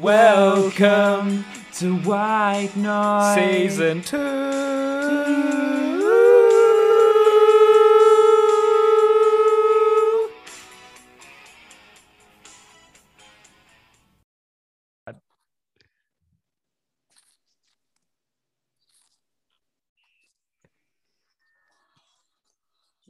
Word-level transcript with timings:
Welcome 0.00 1.44
to 1.74 1.96
White 1.98 2.74
Noise 2.74 3.34
Season 3.34 4.00
two. 4.00 4.16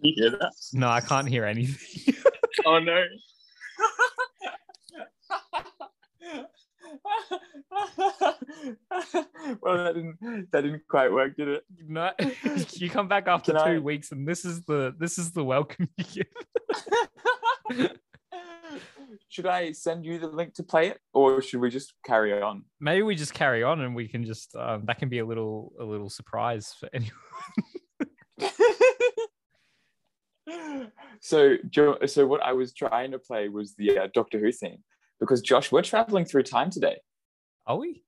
you 0.02 0.14
hear 0.16 0.30
that? 0.30 0.52
No, 0.72 0.88
I 0.88 1.00
can't 1.00 1.28
hear 1.28 1.44
anything. 1.44 2.14
Oh 2.66 2.78
no. 2.78 3.02
well, 9.60 9.84
that 9.84 9.94
didn't 9.94 10.50
that 10.50 10.62
didn't 10.62 10.82
quite 10.88 11.12
work, 11.12 11.36
did 11.36 11.48
it? 11.48 11.64
no, 11.86 12.10
you 12.72 12.90
come 12.90 13.08
back 13.08 13.28
after 13.28 13.52
Can 13.52 13.64
two 13.64 13.76
I- 13.76 13.78
weeks, 13.78 14.12
and 14.12 14.26
this 14.26 14.44
is 14.44 14.64
the 14.64 14.94
this 14.98 15.18
is 15.18 15.32
the 15.32 15.44
welcome 15.44 15.88
you 15.96 16.04
give. 17.70 17.90
should 19.28 19.46
I 19.46 19.72
send 19.72 20.04
you 20.04 20.18
the 20.18 20.28
link 20.28 20.54
to 20.54 20.62
play 20.62 20.88
it, 20.88 20.98
or 21.12 21.40
should 21.42 21.60
we 21.60 21.70
just 21.70 21.94
carry 22.04 22.40
on? 22.40 22.64
Maybe 22.80 23.02
we 23.02 23.14
just 23.14 23.34
carry 23.34 23.62
on, 23.62 23.80
and 23.80 23.94
we 23.94 24.08
can 24.08 24.24
just 24.24 24.54
um, 24.56 24.84
that 24.86 24.98
can 24.98 25.08
be 25.08 25.18
a 25.18 25.26
little 25.26 25.72
a 25.80 25.84
little 25.84 26.10
surprise 26.10 26.74
for 26.78 26.88
anyone. 26.92 27.12
so, 31.20 31.56
so 32.06 32.26
what 32.26 32.42
I 32.42 32.52
was 32.52 32.74
trying 32.74 33.12
to 33.12 33.18
play 33.18 33.48
was 33.48 33.74
the 33.74 33.98
uh, 33.98 34.08
Doctor 34.12 34.38
Who 34.38 34.50
theme 34.52 34.82
because 35.20 35.40
Josh, 35.42 35.70
we're 35.70 35.82
traveling 35.82 36.24
through 36.24 36.42
time 36.44 36.70
today. 36.70 36.96
Are 37.66 37.76
we? 37.76 38.02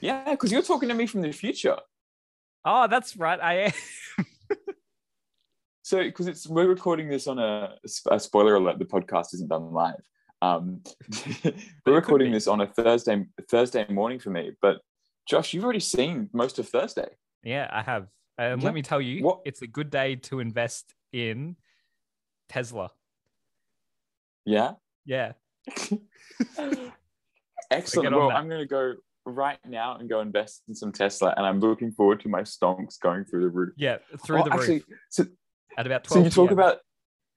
Yeah, 0.00 0.30
because 0.32 0.52
you're 0.52 0.62
talking 0.62 0.88
to 0.90 0.94
me 0.94 1.06
from 1.06 1.22
the 1.22 1.32
future. 1.32 1.76
Oh, 2.64 2.86
that's 2.88 3.16
right. 3.16 3.40
I 3.40 3.54
am. 3.66 3.72
So, 5.82 6.02
because 6.02 6.26
it's 6.26 6.48
we're 6.48 6.66
recording 6.66 7.08
this 7.08 7.28
on 7.28 7.38
a, 7.38 7.76
a 8.10 8.18
spoiler 8.18 8.56
alert, 8.56 8.80
the 8.80 8.84
podcast 8.84 9.32
isn't 9.34 9.48
done 9.48 9.70
live. 9.72 10.02
Um, 10.42 10.82
we're 11.86 11.94
recording 11.94 12.32
this 12.32 12.48
on 12.48 12.60
a 12.60 12.66
Thursday 12.66 13.24
Thursday 13.48 13.86
morning 13.88 14.18
for 14.18 14.30
me. 14.30 14.50
But 14.60 14.78
Josh, 15.28 15.54
you've 15.54 15.62
already 15.62 15.78
seen 15.80 16.28
most 16.32 16.58
of 16.58 16.68
Thursday. 16.68 17.06
Yeah, 17.44 17.68
I 17.72 17.82
have. 17.82 18.08
And 18.36 18.60
Yeah. 18.60 18.64
let 18.66 18.74
me 18.74 18.82
tell 18.82 19.00
you, 19.00 19.22
What- 19.24 19.42
it's 19.46 19.62
a 19.62 19.66
good 19.68 19.90
day 19.90 20.16
to 20.16 20.40
invest 20.40 20.92
in 21.12 21.54
Tesla. 22.48 22.90
Yeah, 24.44 24.72
Yeah. 25.04 25.32
excellent. 27.70 28.14
Well, 28.14 28.28
that. 28.28 28.36
I'm 28.36 28.48
going 28.48 28.60
to 28.60 28.66
go 28.66 28.94
right 29.24 29.58
now 29.66 29.96
and 29.96 30.08
go 30.08 30.20
invest 30.20 30.62
in 30.68 30.74
some 30.74 30.92
Tesla, 30.92 31.34
and 31.36 31.44
I'm 31.46 31.60
looking 31.60 31.92
forward 31.92 32.20
to 32.20 32.28
my 32.28 32.42
stonks 32.42 33.00
going 33.00 33.24
through 33.24 33.42
the 33.42 33.48
roof. 33.48 33.74
Yeah. 33.76 33.98
Through 34.24 34.40
Oh, 34.40 34.44
the 34.44 34.52
actually, 34.52 34.74
roof 34.74 34.98
so 35.10 35.24
at 35.76 35.86
about 35.86 36.04
12 36.04 36.20
So 36.20 36.24
you 36.24 36.30
talk 36.30 36.48
PM. 36.50 36.58
about 36.58 36.78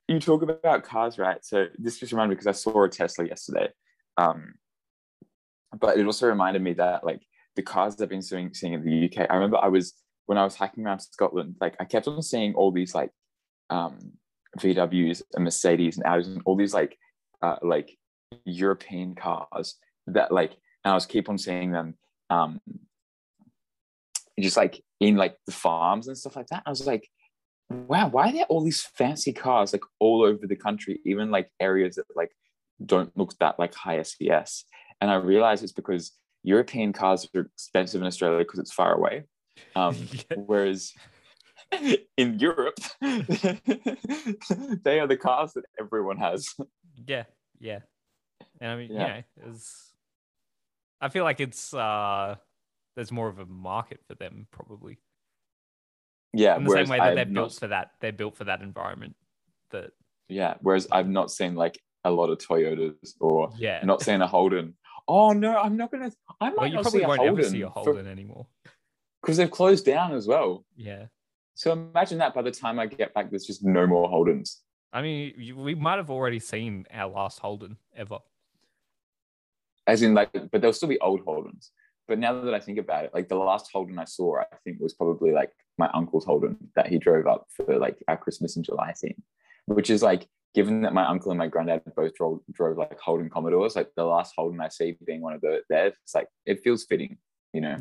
you 0.07 0.19
talk 0.19 0.41
about 0.41 0.83
cars, 0.83 1.17
right? 1.17 1.43
So 1.43 1.67
this 1.77 1.99
just 1.99 2.11
reminded 2.11 2.29
me 2.29 2.35
because 2.35 2.47
I 2.47 2.51
saw 2.51 2.83
a 2.83 2.89
Tesla 2.89 3.25
yesterday. 3.25 3.69
Um, 4.17 4.53
but 5.79 5.97
it 5.97 6.05
also 6.05 6.27
reminded 6.27 6.61
me 6.63 6.73
that 6.73 7.03
like 7.03 7.21
the 7.55 7.61
cars 7.61 8.01
I've 8.01 8.09
been 8.09 8.21
seeing, 8.23 8.53
seeing 8.53 8.73
in 8.73 8.83
the 8.83 9.05
UK. 9.05 9.27
I 9.29 9.35
remember 9.35 9.57
I 9.57 9.67
was 9.67 9.93
when 10.25 10.37
I 10.37 10.43
was 10.43 10.55
hiking 10.55 10.85
around 10.85 10.99
Scotland, 10.99 11.55
like 11.61 11.75
I 11.79 11.85
kept 11.85 12.07
on 12.07 12.21
seeing 12.21 12.53
all 12.55 12.71
these 12.71 12.95
like 12.95 13.11
um, 13.69 13.99
VWs 14.59 15.21
and 15.33 15.43
Mercedes 15.43 15.97
and 15.97 16.05
Audis 16.05 16.25
and 16.27 16.41
all 16.45 16.55
these 16.55 16.73
like 16.73 16.97
uh, 17.41 17.57
like 17.61 17.97
European 18.45 19.15
cars 19.15 19.75
that 20.07 20.31
like 20.31 20.51
and 20.83 20.91
I 20.91 20.93
was 20.93 21.05
keep 21.05 21.29
on 21.29 21.37
seeing 21.37 21.71
them 21.71 21.95
um, 22.29 22.61
just 24.39 24.57
like 24.57 24.81
in 24.99 25.15
like 25.15 25.37
the 25.45 25.51
farms 25.51 26.07
and 26.07 26.17
stuff 26.17 26.35
like 26.35 26.47
that. 26.47 26.63
I 26.65 26.69
was 26.69 26.85
like, 26.87 27.07
wow, 27.69 28.07
why 28.07 28.29
are 28.29 28.33
there 28.33 28.45
all 28.45 28.63
these 28.63 28.81
fancy 28.81 29.33
cars 29.33 29.73
like 29.73 29.83
all 29.99 30.23
over 30.23 30.47
the 30.47 30.55
country, 30.55 30.99
even 31.05 31.31
like 31.31 31.51
areas 31.59 31.95
that 31.95 32.05
like 32.15 32.31
don't 32.85 33.15
look 33.17 33.37
that 33.39 33.59
like 33.59 33.73
high 33.73 34.01
SES? 34.01 34.65
And 35.01 35.11
I 35.11 35.15
realized 35.15 35.63
it's 35.63 35.73
because 35.73 36.13
European 36.43 36.93
cars 36.93 37.27
are 37.35 37.41
expensive 37.41 38.01
in 38.01 38.07
Australia 38.07 38.39
because 38.39 38.59
it's 38.59 38.73
far 38.73 38.93
away. 38.93 39.23
Um, 39.75 39.95
Yeah. 40.11 40.37
Whereas 40.37 40.93
in 42.17 42.39
Europe, 42.39 42.79
they 43.01 44.99
are 44.99 45.07
the 45.07 45.17
cars 45.19 45.53
that 45.53 45.65
everyone 45.79 46.17
has. 46.17 46.47
Yeah, 47.05 47.23
yeah. 47.59 47.79
And 48.61 48.71
I 48.71 48.75
mean, 48.75 48.91
Yeah. 48.91 49.07
yeah, 49.07 49.21
it's. 49.49 49.93
I 51.01 51.07
feel 51.09 51.23
like 51.23 51.39
it's 51.39 51.73
uh, 51.73 52.35
there's 52.95 53.11
more 53.11 53.29
of 53.29 53.39
a 53.39 53.45
market 53.45 54.01
for 54.07 54.15
them 54.15 54.47
probably. 54.51 54.99
Yeah, 56.33 56.57
In 56.57 56.63
the 56.63 56.71
same 56.71 56.89
way 56.89 56.97
that 56.97 57.03
I've 57.09 57.15
they're 57.15 57.25
not- 57.25 57.33
built 57.33 57.53
for 57.53 57.67
that, 57.67 57.91
they're 58.01 58.11
built 58.11 58.35
for 58.35 58.43
that 58.43 58.61
environment. 58.61 59.15
That 59.71 59.91
yeah, 60.27 60.55
whereas 60.61 60.87
I've 60.91 61.07
not 61.09 61.31
seen 61.31 61.55
like 61.55 61.79
a 62.03 62.11
lot 62.11 62.29
of 62.29 62.37
Toyotas 62.37 63.15
or 63.19 63.49
yeah. 63.57 63.81
not 63.83 64.01
seeing 64.01 64.21
a 64.21 64.27
Holden. 64.27 64.75
Oh 65.07 65.31
no, 65.31 65.57
I'm 65.57 65.77
not 65.77 65.91
gonna. 65.91 66.11
I 66.39 66.49
might 66.49 66.57
well, 66.57 66.67
you 66.67 66.73
not 66.75 66.81
probably 66.83 66.99
see 66.99 67.03
a 67.03 67.07
won't 67.07 67.19
Holden 67.21 67.39
ever 67.39 67.49
see 67.49 67.61
a 67.61 67.69
Holden 67.69 68.07
anymore. 68.07 68.47
because 69.21 69.37
they've 69.37 69.49
closed 69.49 69.85
down 69.85 70.13
as 70.13 70.27
well. 70.27 70.65
Yeah. 70.75 71.05
So 71.55 71.71
imagine 71.71 72.19
that 72.19 72.33
by 72.33 72.41
the 72.41 72.51
time 72.51 72.79
I 72.79 72.85
get 72.85 73.13
back, 73.13 73.29
there's 73.29 73.45
just 73.45 73.63
no 73.63 73.87
more 73.87 74.09
Holdens. 74.09 74.57
I 74.93 75.01
mean, 75.01 75.33
you- 75.37 75.55
we 75.57 75.75
might 75.75 75.97
have 75.97 76.09
already 76.09 76.39
seen 76.39 76.85
our 76.91 77.09
last 77.11 77.39
Holden 77.39 77.77
ever. 77.95 78.19
As 79.89 80.03
in, 80.03 80.13
like, 80.13 80.31
but 80.33 80.61
there'll 80.61 80.73
still 80.73 80.87
be 80.87 80.99
old 80.99 81.25
Holdens. 81.25 81.69
But 82.07 82.19
now 82.19 82.39
that 82.41 82.53
I 82.53 82.59
think 82.59 82.77
about 82.77 83.05
it, 83.05 83.11
like 83.13 83.27
the 83.27 83.35
last 83.35 83.71
Holden 83.71 83.97
I 83.97 84.05
saw, 84.05 84.39
I 84.39 84.45
think 84.63 84.79
was 84.79 84.93
probably 84.93 85.31
like 85.31 85.51
my 85.79 85.89
uncle's 85.93 86.25
Holden 86.25 86.57
that 86.75 86.87
he 86.87 86.99
drove 86.99 87.25
up 87.25 87.47
for 87.55 87.77
like 87.77 87.97
our 88.07 88.17
Christmas 88.17 88.55
in 88.55 88.63
July 88.63 88.93
thing, 88.93 89.15
which 89.65 89.89
is 89.89 90.03
like, 90.03 90.27
given 90.53 90.81
that 90.81 90.93
my 90.93 91.05
uncle 91.07 91.31
and 91.31 91.39
my 91.39 91.47
granddad 91.47 91.81
both 91.95 92.13
drove, 92.15 92.39
drove 92.51 92.77
like 92.77 92.99
Holden 92.99 93.29
Commodores, 93.29 93.75
like 93.75 93.89
the 93.95 94.03
last 94.03 94.33
Holden 94.35 94.61
I 94.61 94.69
see 94.69 94.95
being 95.05 95.21
one 95.21 95.33
of 95.33 95.41
the 95.41 95.61
theirs, 95.69 95.93
it's 96.03 96.13
like, 96.13 96.27
it 96.45 96.61
feels 96.63 96.85
fitting, 96.85 97.17
you 97.53 97.61
know? 97.61 97.75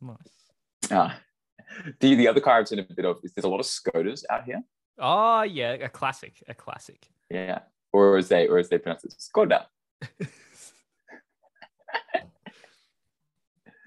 Nice, 0.00 0.16
nice. 0.82 0.90
Uh, 0.90 1.12
the, 2.00 2.14
the 2.14 2.28
other 2.28 2.40
car 2.40 2.58
I've 2.58 2.68
seen 2.68 2.78
a 2.78 2.82
bit 2.82 3.04
of 3.04 3.18
is 3.22 3.32
there's 3.32 3.44
a 3.44 3.48
lot 3.48 3.60
of 3.60 3.66
Scotas 3.66 4.24
out 4.30 4.44
here. 4.44 4.62
Oh 4.98 5.42
yeah, 5.42 5.72
a 5.72 5.88
classic, 5.88 6.42
a 6.48 6.54
classic. 6.54 7.06
Yeah. 7.30 7.60
Or 7.92 8.16
as 8.16 8.28
they, 8.28 8.48
or 8.48 8.58
as 8.58 8.68
they 8.68 8.78
pronounce 8.78 9.04
it, 9.04 9.14
Skoda. 9.18 9.66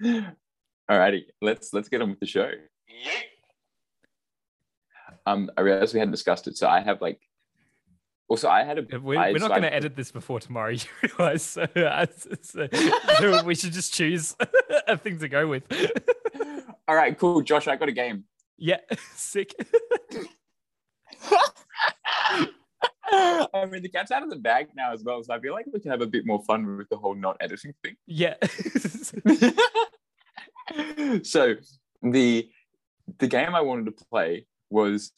Alrighty, 0.02 1.22
let's 1.40 1.72
let's 1.72 1.88
get 1.88 2.02
on 2.02 2.10
with 2.10 2.20
the 2.20 2.26
show. 2.26 2.50
Um, 5.26 5.50
I 5.56 5.60
realized 5.60 5.94
we 5.94 6.00
hadn't 6.00 6.12
discussed 6.12 6.46
it, 6.48 6.56
so 6.56 6.68
I 6.68 6.80
have 6.80 7.00
like. 7.00 7.20
Also, 8.28 8.48
I 8.48 8.64
had 8.64 8.78
a. 8.78 8.98
We're, 8.98 9.18
I- 9.18 9.32
we're 9.32 9.38
so 9.38 9.48
not 9.48 9.50
going 9.60 9.62
to 9.70 9.74
edit 9.74 9.94
this 9.94 10.10
before 10.10 10.40
tomorrow. 10.40 10.70
You 10.72 10.78
realize? 11.18 11.42
So, 11.42 11.62
uh, 11.62 12.06
so- 12.42 12.68
so 13.18 13.44
we 13.44 13.54
should 13.54 13.72
just 13.72 13.92
choose 13.94 14.34
a 14.88 14.96
thing 14.96 15.18
to 15.18 15.28
go 15.28 15.46
with. 15.46 15.64
All 16.88 16.94
right, 16.96 17.16
cool, 17.18 17.42
Josh. 17.42 17.68
I 17.68 17.76
got 17.76 17.88
a 17.88 17.92
game. 17.92 18.24
yeah, 18.58 18.78
sick. 19.14 19.54
I 23.12 23.66
mean, 23.70 23.82
the 23.82 23.88
cat's 23.88 24.10
out 24.10 24.22
of 24.22 24.30
the 24.30 24.36
bag 24.36 24.68
now 24.74 24.92
as 24.92 25.04
well, 25.04 25.22
so 25.22 25.34
I 25.34 25.40
feel 25.40 25.52
like 25.52 25.66
we 25.72 25.80
can 25.80 25.90
have 25.90 26.00
a 26.00 26.06
bit 26.06 26.26
more 26.26 26.42
fun 26.44 26.78
with 26.78 26.88
the 26.88 26.96
whole 26.96 27.14
not 27.14 27.36
editing 27.40 27.74
thing. 27.82 27.96
yeah. 28.06 28.34
so 31.22 31.54
the 32.02 32.48
the 33.18 33.26
game 33.26 33.54
I 33.54 33.60
wanted 33.60 33.86
to 33.86 34.04
play 34.10 34.46
was 34.70 35.12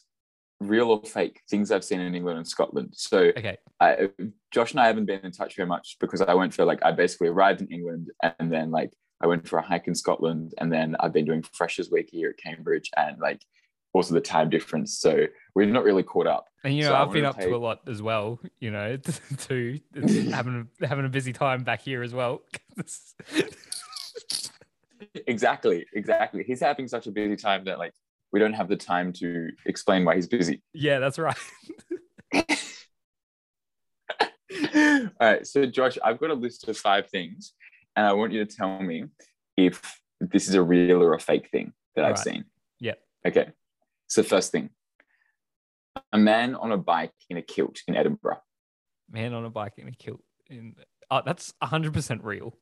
real 0.60 0.90
or 0.90 1.02
fake 1.04 1.40
things 1.48 1.70
I've 1.70 1.84
seen 1.84 2.00
in 2.00 2.14
England 2.14 2.38
and 2.38 2.48
Scotland. 2.48 2.90
So 2.94 3.32
okay. 3.36 3.58
I, 3.80 4.08
Josh 4.50 4.72
and 4.72 4.80
I 4.80 4.86
haven't 4.86 5.06
been 5.06 5.20
in 5.20 5.32
touch 5.32 5.56
very 5.56 5.68
much 5.68 5.96
because 6.00 6.20
I 6.20 6.34
went 6.34 6.54
for 6.54 6.64
like 6.64 6.84
I 6.84 6.92
basically 6.92 7.28
arrived 7.28 7.60
in 7.60 7.68
England 7.68 8.10
and 8.22 8.52
then 8.52 8.70
like 8.70 8.92
I 9.22 9.26
went 9.26 9.46
for 9.46 9.58
a 9.58 9.66
hike 9.66 9.86
in 9.86 9.94
Scotland 9.94 10.54
and 10.58 10.72
then 10.72 10.96
I've 11.00 11.12
been 11.12 11.24
doing 11.24 11.44
Freshers 11.52 11.90
Week 11.90 12.08
here 12.10 12.30
at 12.30 12.38
Cambridge 12.38 12.90
and 12.96 13.18
like 13.20 13.42
also 13.94 14.12
the 14.12 14.20
time 14.20 14.50
difference. 14.50 14.98
So 14.98 15.26
we're 15.54 15.64
not 15.66 15.84
really 15.84 16.02
caught 16.02 16.26
up. 16.26 16.48
And 16.64 16.74
you 16.76 16.82
know, 16.82 16.88
So 16.90 16.94
I've 16.96 17.12
been 17.12 17.24
up 17.24 17.36
play- 17.36 17.46
to 17.46 17.54
a 17.54 17.56
lot 17.56 17.80
as 17.88 18.02
well. 18.02 18.38
You 18.60 18.70
know, 18.70 18.96
too 19.38 19.80
It's 19.94 20.30
having 20.30 20.68
a, 20.82 20.86
having 20.86 21.06
a 21.06 21.08
busy 21.08 21.32
time 21.32 21.62
back 21.64 21.80
here 21.80 22.02
as 22.02 22.12
well. 22.12 22.42
Exactly, 25.26 25.86
exactly. 25.92 26.42
He's 26.44 26.60
having 26.60 26.88
such 26.88 27.06
a 27.06 27.10
busy 27.12 27.36
time 27.36 27.64
that 27.66 27.78
like 27.78 27.92
we 28.32 28.40
don't 28.40 28.52
have 28.54 28.68
the 28.68 28.76
time 28.76 29.12
to 29.14 29.48
explain 29.66 30.04
why 30.04 30.16
he's 30.16 30.26
busy. 30.26 30.62
yeah, 30.72 30.98
that's 30.98 31.18
right. 31.18 31.36
All 34.74 35.10
right, 35.20 35.46
so 35.46 35.66
Josh, 35.66 35.98
I've 36.02 36.18
got 36.18 36.30
a 36.30 36.34
list 36.34 36.68
of 36.68 36.76
five 36.76 37.08
things, 37.10 37.52
and 37.96 38.06
I 38.06 38.12
want 38.12 38.32
you 38.32 38.44
to 38.44 38.56
tell 38.56 38.80
me 38.82 39.04
if 39.56 40.00
this 40.20 40.48
is 40.48 40.54
a 40.54 40.62
real 40.62 41.02
or 41.02 41.14
a 41.14 41.20
fake 41.20 41.48
thing 41.50 41.72
that 41.96 42.04
I've 42.04 42.12
Alright. 42.12 42.24
seen. 42.24 42.44
Yeah. 42.80 42.94
Okay. 43.26 43.48
So 44.06 44.22
first 44.22 44.52
thing, 44.52 44.70
a 46.12 46.18
man 46.18 46.54
on 46.54 46.72
a 46.72 46.78
bike 46.78 47.14
in 47.30 47.36
a 47.36 47.42
kilt 47.42 47.78
in 47.88 47.96
Edinburgh. 47.96 48.38
Man 49.10 49.34
on 49.34 49.44
a 49.44 49.50
bike 49.50 49.74
in 49.78 49.88
a 49.88 49.92
kilt. 49.92 50.20
In 50.48 50.74
oh, 51.10 51.22
that's 51.24 51.52
hundred 51.62 51.92
percent 51.92 52.22
real. 52.24 52.56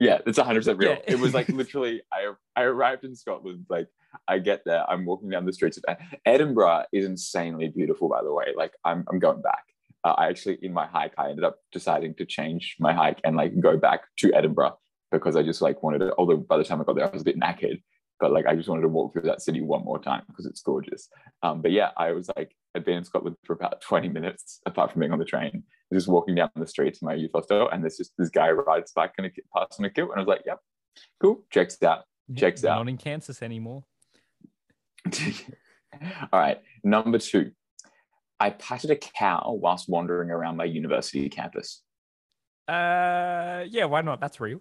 Yeah, 0.00 0.18
it's 0.26 0.38
100 0.38 0.60
percent 0.60 0.78
real. 0.78 0.92
Yeah. 0.92 1.14
It 1.14 1.18
was 1.18 1.34
like 1.34 1.48
literally, 1.48 2.02
I 2.12 2.32
I 2.54 2.62
arrived 2.62 3.04
in 3.04 3.14
Scotland. 3.14 3.66
Like 3.68 3.88
I 4.26 4.38
get 4.38 4.62
there, 4.64 4.88
I'm 4.88 5.04
walking 5.04 5.28
down 5.28 5.44
the 5.44 5.52
streets 5.52 5.78
of 5.78 5.96
Edinburgh 6.24 6.84
is 6.92 7.04
insanely 7.04 7.68
beautiful. 7.68 8.08
By 8.08 8.22
the 8.22 8.32
way, 8.32 8.46
like 8.56 8.72
I'm 8.84 9.04
I'm 9.10 9.18
going 9.18 9.42
back. 9.42 9.64
Uh, 10.04 10.14
I 10.16 10.28
actually 10.28 10.58
in 10.62 10.72
my 10.72 10.86
hike, 10.86 11.14
I 11.18 11.30
ended 11.30 11.44
up 11.44 11.58
deciding 11.72 12.14
to 12.14 12.24
change 12.24 12.76
my 12.78 12.92
hike 12.92 13.20
and 13.24 13.36
like 13.36 13.58
go 13.60 13.76
back 13.76 14.02
to 14.18 14.32
Edinburgh 14.32 14.78
because 15.10 15.34
I 15.34 15.42
just 15.42 15.62
like 15.62 15.82
wanted 15.82 15.98
to. 15.98 16.14
Although 16.16 16.36
by 16.36 16.58
the 16.58 16.64
time 16.64 16.80
I 16.80 16.84
got 16.84 16.94
there, 16.94 17.06
I 17.06 17.10
was 17.10 17.22
a 17.22 17.24
bit 17.24 17.38
knackered, 17.38 17.82
but 18.20 18.32
like 18.32 18.46
I 18.46 18.54
just 18.54 18.68
wanted 18.68 18.82
to 18.82 18.88
walk 18.88 19.12
through 19.12 19.22
that 19.22 19.42
city 19.42 19.60
one 19.60 19.84
more 19.84 19.98
time 19.98 20.22
because 20.28 20.46
it's 20.46 20.62
gorgeous. 20.62 21.08
Um, 21.42 21.62
but 21.62 21.72
yeah, 21.72 21.90
I 21.96 22.12
was 22.12 22.30
like 22.36 22.54
I'd 22.74 22.84
been 22.84 22.98
in 22.98 23.04
Scotland 23.04 23.36
for 23.44 23.52
about 23.52 23.80
20 23.80 24.08
minutes 24.08 24.60
apart 24.66 24.92
from 24.92 25.00
being 25.00 25.12
on 25.12 25.18
the 25.18 25.24
train 25.24 25.64
just 25.92 26.08
walking 26.08 26.34
down 26.34 26.50
the 26.54 26.66
streets 26.66 26.98
of 26.98 27.06
my 27.06 27.14
youth 27.14 27.30
hostel, 27.34 27.68
and 27.70 27.82
there's 27.82 27.96
just 27.96 28.12
this 28.18 28.28
guy 28.28 28.50
rides 28.50 28.92
back 28.92 29.14
and 29.18 29.30
pass 29.54 29.78
on 29.78 29.84
a 29.84 29.90
kilt, 29.90 30.10
and 30.10 30.18
I 30.18 30.20
was 30.20 30.28
like, 30.28 30.42
"Yep, 30.44 30.60
cool, 31.20 31.44
checks 31.50 31.82
out, 31.82 32.04
checks 32.36 32.64
out." 32.64 32.78
Not 32.78 32.88
in 32.88 32.98
Kansas 32.98 33.42
anymore. 33.42 33.84
All 36.32 36.40
right, 36.40 36.60
number 36.84 37.18
two, 37.18 37.52
I 38.38 38.50
patted 38.50 38.90
a 38.90 38.96
cow 38.96 39.58
whilst 39.60 39.88
wandering 39.88 40.30
around 40.30 40.56
my 40.56 40.64
university 40.64 41.28
campus. 41.28 41.82
Uh, 42.68 43.64
yeah, 43.68 43.86
why 43.86 44.02
not? 44.02 44.20
That's 44.20 44.40
real. 44.40 44.60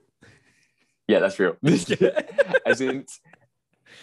Yeah, 1.07 1.19
that's 1.19 1.39
real. 1.39 1.57
As 2.65 2.81
in, 2.81 3.05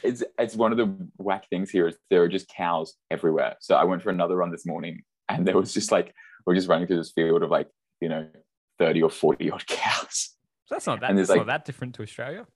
it's, 0.02 0.22
it's 0.38 0.54
one 0.56 0.72
of 0.72 0.78
the 0.78 1.08
whack 1.16 1.48
things 1.48 1.70
here 1.70 1.88
is 1.88 1.96
there 2.10 2.22
are 2.22 2.28
just 2.28 2.48
cows 2.48 2.94
everywhere. 3.10 3.56
So 3.60 3.74
I 3.74 3.84
went 3.84 4.02
for 4.02 4.10
another 4.10 4.36
run 4.36 4.50
this 4.50 4.66
morning, 4.66 5.02
and 5.28 5.46
there 5.46 5.56
was 5.56 5.72
just 5.72 5.92
like 5.92 6.14
we're 6.46 6.54
just 6.54 6.68
running 6.68 6.86
through 6.86 6.98
this 6.98 7.12
field 7.12 7.42
of 7.42 7.50
like 7.50 7.68
you 8.00 8.08
know 8.08 8.28
thirty 8.78 9.02
or 9.02 9.10
forty 9.10 9.50
odd 9.50 9.66
cows. 9.66 10.30
So 10.66 10.74
that's 10.74 10.86
not 10.86 11.00
that. 11.00 11.10
And 11.10 11.18
That's 11.18 11.28
there's, 11.28 11.36
not 11.36 11.46
like- 11.46 11.58
that 11.58 11.64
different 11.64 11.94
to 11.96 12.02
Australia. 12.02 12.46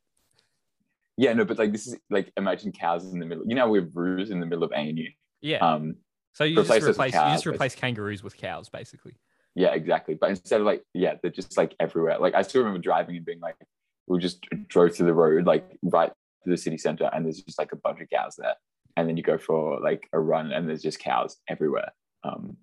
Yeah, 1.17 1.33
no, 1.33 1.45
but 1.45 1.59
like 1.59 1.73
this 1.73 1.87
is 1.89 1.97
like 2.11 2.33
imagine 2.37 2.71
cows 2.71 3.13
in 3.13 3.19
the 3.19 3.27
middle. 3.27 3.45
You 3.47 3.57
know, 3.57 3.69
we 3.69 3.81
have 3.81 3.89
roos 3.95 4.31
in 4.31 4.39
the 4.41 4.47
middle 4.47 4.63
of 4.65 4.73
ANU. 4.73 5.09
Yeah. 5.41 5.59
Um, 5.59 5.97
so 6.33 6.45
you 6.45 6.55
just 6.55 6.69
replace 6.69 6.83
with 6.83 6.91
replace 6.97 7.15
you 7.15 7.21
just 7.21 7.47
replace 7.47 7.75
kangaroos 7.75 8.23
with 8.23 8.37
cows, 8.37 8.69
basically. 8.69 9.15
yeah, 9.57 9.75
exactly. 9.75 10.15
But 10.15 10.31
instead 10.31 10.61
of 10.61 10.67
like, 10.67 10.85
yeah, 10.95 11.15
they're 11.21 11.33
just 11.33 11.57
like 11.57 11.75
everywhere. 11.81 12.19
Like 12.19 12.35
I 12.35 12.43
still 12.43 12.61
remember 12.61 12.79
driving 12.81 13.17
and 13.17 13.27
being 13.27 13.41
like, 13.41 13.57
we 14.07 14.21
just 14.21 14.47
drove 14.69 14.95
through 14.95 15.07
the 15.07 15.15
road, 15.15 15.45
like 15.45 15.69
right 15.83 16.13
to 16.49 16.57
the 16.57 16.63
city 16.63 16.79
center, 16.79 17.11
and 17.13 17.25
there's 17.25 17.43
just 17.43 17.59
like 17.59 17.73
a 17.73 17.77
bunch 17.77 18.01
of 18.01 18.11
cows 18.11 18.37
there. 18.37 18.55
And 18.97 19.09
then 19.09 19.17
you 19.17 19.23
go 19.23 19.39
for 19.39 19.81
like 19.81 20.09
a 20.13 20.21
run, 20.21 20.53
and 20.53 20.69
there's 20.69 20.83
just 20.83 20.99
cows 20.99 21.37
everywhere. 21.49 21.93
Um, 22.25 22.57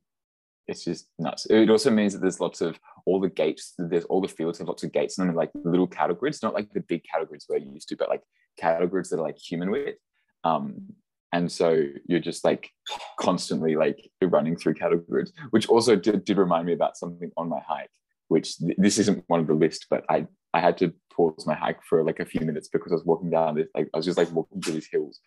it's 0.67 0.83
just 0.83 1.07
nuts. 1.19 1.45
It 1.45 1.69
also 1.69 1.91
means 1.91 2.13
that 2.13 2.19
there's 2.19 2.39
lots 2.39 2.61
of 2.61 2.79
all 3.05 3.19
the 3.19 3.29
gates. 3.29 3.73
There's 3.77 4.05
all 4.05 4.21
the 4.21 4.27
fields 4.27 4.57
have 4.57 4.67
lots 4.67 4.83
of 4.83 4.91
gates 4.91 5.17
in 5.17 5.27
them, 5.27 5.35
like 5.35 5.51
little 5.63 5.87
cattle 5.87 6.15
grids, 6.15 6.41
not 6.41 6.53
like 6.53 6.71
the 6.73 6.81
big 6.81 7.03
cattle 7.09 7.27
grids 7.27 7.45
we're 7.47 7.57
used 7.57 7.87
to, 7.89 7.95
but 7.95 8.09
like 8.09 8.23
cattle 8.57 8.87
grids 8.87 9.09
that 9.09 9.19
are 9.19 9.23
like 9.23 9.37
human 9.37 9.69
width. 9.69 9.99
Um, 10.43 10.93
and 11.31 11.51
so 11.51 11.83
you're 12.07 12.19
just 12.19 12.43
like 12.43 12.71
constantly 13.19 13.75
like 13.75 14.09
running 14.21 14.55
through 14.55 14.75
cattle 14.75 14.97
grids, 14.97 15.33
which 15.51 15.67
also 15.67 15.95
did, 15.95 16.23
did 16.23 16.37
remind 16.37 16.65
me 16.65 16.73
about 16.73 16.97
something 16.97 17.29
on 17.37 17.49
my 17.49 17.59
hike, 17.67 17.89
which 18.29 18.57
th- 18.57 18.77
this 18.77 18.97
isn't 18.97 19.23
one 19.27 19.41
of 19.41 19.47
the 19.47 19.53
list, 19.53 19.87
but 19.89 20.03
I 20.09 20.27
I 20.53 20.61
had 20.61 20.77
to 20.77 20.93
pause 21.15 21.45
my 21.47 21.55
hike 21.55 21.81
for 21.83 22.03
like 22.03 22.19
a 22.19 22.25
few 22.25 22.41
minutes 22.41 22.67
because 22.67 22.91
I 22.91 22.95
was 22.95 23.05
walking 23.05 23.29
down 23.29 23.55
this 23.55 23.67
like 23.75 23.89
I 23.93 23.97
was 23.97 24.05
just 24.05 24.17
like 24.17 24.31
walking 24.31 24.61
through 24.61 24.73
these 24.73 24.87
hills, 24.91 25.19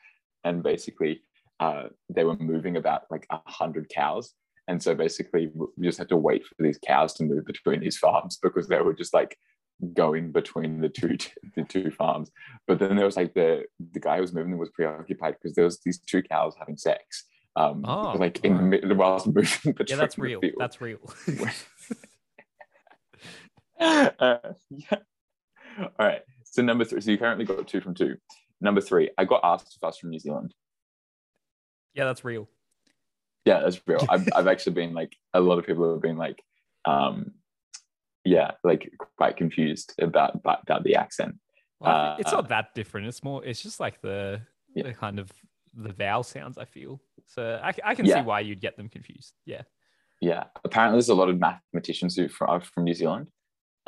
and 0.44 0.62
basically 0.62 1.22
uh, 1.60 1.84
they 2.08 2.24
were 2.24 2.36
moving 2.36 2.76
about 2.76 3.02
like 3.10 3.26
a 3.30 3.38
hundred 3.46 3.88
cows, 3.88 4.34
and 4.68 4.82
so 4.82 4.94
basically 4.94 5.50
we 5.54 5.86
just 5.86 5.98
had 5.98 6.08
to 6.10 6.16
wait 6.16 6.44
for 6.46 6.54
these 6.62 6.78
cows 6.86 7.14
to 7.14 7.24
move 7.24 7.44
between 7.46 7.80
these 7.80 7.98
farms 8.04 8.38
because 8.42 8.68
they 8.68 8.80
were 8.80 8.94
just 8.94 9.14
like 9.14 9.36
going 9.94 10.32
between 10.32 10.80
the 10.80 10.88
two 10.88 11.16
the 11.56 11.64
two 11.64 11.90
farms. 11.90 12.30
But 12.66 12.78
then 12.78 12.96
there 12.96 13.06
was 13.06 13.16
like 13.16 13.34
the 13.34 13.64
the 13.92 14.00
guy 14.00 14.16
who 14.16 14.22
was 14.22 14.32
moving 14.34 14.50
them 14.52 14.60
was 14.60 14.70
preoccupied 14.70 15.36
because 15.40 15.54
there 15.54 15.64
was 15.64 15.80
these 15.84 15.98
two 15.98 16.22
cows 16.22 16.54
having 16.58 16.76
sex. 16.76 17.24
Um, 17.56 17.84
Oh, 17.86 18.12
like 18.16 18.44
in 18.44 18.56
the 18.56 18.62
middle 18.62 18.94
whilst 18.96 19.26
moving 19.26 19.72
between 19.72 19.86
Yeah, 19.88 19.96
that's 19.96 20.14
the 20.14 20.22
real. 20.22 20.40
fields. 20.40 20.56
That's 20.58 20.80
real. 20.80 20.98
uh, 23.80 24.38
yeah. 24.70 24.98
All 25.78 25.90
right. 25.98 26.22
So 26.44 26.62
number 26.62 26.84
three. 26.84 27.00
So 27.00 27.10
you 27.10 27.18
currently 27.18 27.44
got 27.44 27.66
two 27.68 27.80
from 27.80 27.94
two. 27.94 28.16
Number 28.60 28.80
three. 28.80 29.10
I 29.18 29.24
got 29.24 29.40
asked 29.44 29.74
if 29.76 29.82
I 29.84 29.86
was 29.88 29.98
from 29.98 30.10
New 30.10 30.18
Zealand. 30.18 30.54
yeah, 31.94 32.04
that's 32.04 32.24
real. 32.24 32.48
Yeah, 33.44 33.60
that's 33.60 33.80
real. 33.86 34.04
I've, 34.10 34.28
I've 34.34 34.46
actually 34.48 34.74
been 34.74 34.92
like 34.94 35.14
a 35.34 35.40
lot 35.40 35.58
of 35.58 35.66
people 35.66 35.90
have 35.92 36.02
been 36.02 36.16
like, 36.16 36.42
um, 36.84 37.32
yeah, 38.24 38.52
like 38.64 38.90
quite 39.16 39.36
confused 39.36 39.94
about 40.00 40.34
about, 40.34 40.62
about 40.62 40.84
the 40.84 40.96
accent. 40.96 41.36
Well, 41.80 41.92
I 41.94 42.16
it's 42.18 42.32
Uh, 42.32 42.36
not 42.36 42.48
that 42.48 42.74
different. 42.74 43.06
It's 43.06 43.22
more. 43.22 43.44
It's 43.44 43.62
just 43.62 43.78
like 43.80 44.00
the 44.00 44.42
Yeah. 44.74 44.84
the 44.84 44.92
kind 44.94 45.18
of 45.18 45.30
the 45.74 45.92
vowel 45.92 46.22
sounds. 46.24 46.58
I 46.58 46.64
feel 46.64 47.00
so. 47.26 47.60
I, 47.62 47.72
I 47.84 47.94
can 47.94 48.04
Yeah. 48.06 48.16
see 48.20 48.26
why 48.26 48.40
you'd 48.40 48.60
get 48.60 48.76
them 48.76 48.88
confused. 48.88 49.34
Yeah. 49.44 49.62
Yeah. 50.20 50.44
Apparently, 50.64 50.96
there's 50.96 51.08
a 51.10 51.14
lot 51.14 51.28
of 51.28 51.38
mathematicians 51.38 52.16
who 52.16 52.28
from, 52.28 52.50
are 52.50 52.60
from 52.60 52.84
New 52.84 52.94
Zealand. 52.94 53.28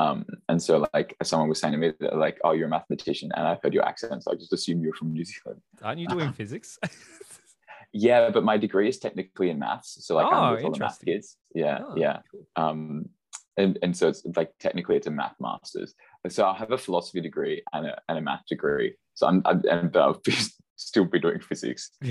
Um, 0.00 0.24
and 0.48 0.62
so 0.62 0.86
like 0.94 1.16
someone 1.22 1.48
was 1.48 1.60
saying 1.60 1.72
to 1.72 1.78
me 1.78 1.92
that 2.00 2.16
like, 2.16 2.38
oh, 2.44 2.52
you're 2.52 2.66
a 2.66 2.70
mathematician, 2.70 3.30
and 3.36 3.46
I've 3.48 3.60
heard 3.62 3.74
your 3.74 3.84
accent, 3.84 4.22
so 4.24 4.32
I 4.32 4.34
just 4.36 4.52
assumed 4.52 4.82
you're 4.82 4.94
from 4.94 5.12
New 5.12 5.24
Zealand. 5.24 5.60
Aren't 5.82 6.00
you 6.00 6.08
doing 6.08 6.32
physics? 6.32 6.78
Yeah, 7.92 8.30
but 8.30 8.44
my 8.44 8.56
degree 8.56 8.88
is 8.88 8.98
technically 9.00 9.50
in 9.50 9.58
maths, 9.58 9.98
so 10.06 10.14
like 10.14 10.26
Oh, 10.26 10.30
I'm 10.36 10.54
with 10.54 10.64
all 10.64 10.70
the 10.70 10.78
math 10.78 11.04
kids. 11.04 11.36
Yeah, 11.54 11.80
Oh, 11.84 11.94
yeah. 11.96 12.20
cool. 12.30 12.46
Um, 12.54 13.08
and 13.56 13.78
and 13.82 13.96
so 13.96 14.06
it's 14.06 14.22
like 14.36 14.52
technically 14.60 14.94
it's 14.96 15.08
a 15.08 15.10
math 15.10 15.34
masters. 15.40 15.94
So 16.28 16.46
I 16.46 16.54
have 16.56 16.70
a 16.70 16.78
philosophy 16.78 17.20
degree 17.20 17.62
and 17.72 17.88
a, 17.88 18.00
and 18.08 18.18
a 18.18 18.20
math 18.20 18.46
degree. 18.48 18.94
So 19.14 19.26
I'm, 19.26 19.42
I'm 19.44 19.62
and 19.68 19.90
but 19.90 20.02
I'll 20.02 20.20
be, 20.24 20.32
still 20.76 21.04
be 21.04 21.18
doing 21.18 21.40
physics. 21.40 21.90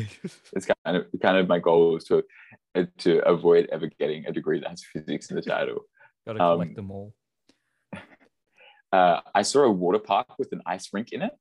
It's 0.54 0.68
kind 0.86 0.98
of 0.98 1.06
kind 1.22 1.38
of 1.38 1.48
my 1.48 1.60
goal 1.60 1.96
is 1.96 2.04
to 2.06 2.24
to 2.98 3.20
avoid 3.26 3.70
ever 3.72 3.88
getting 4.02 4.26
a 4.26 4.34
degree 4.34 4.60
that 4.60 4.70
has 4.70 4.84
physics 4.84 5.30
in 5.30 5.38
the 5.38 5.42
title. 5.42 5.80
Got 6.28 6.34
to 6.34 6.40
collect 6.40 6.70
Um, 6.72 6.76
them 6.76 6.92
all. 6.92 7.14
Uh, 8.92 9.22
I 9.34 9.44
saw 9.44 9.62
a 9.62 9.72
water 9.72 10.00
park 10.00 10.40
with 10.40 10.52
an 10.52 10.62
ice 10.66 10.90
rink 10.94 11.12
in 11.12 11.22
it. 11.22 11.32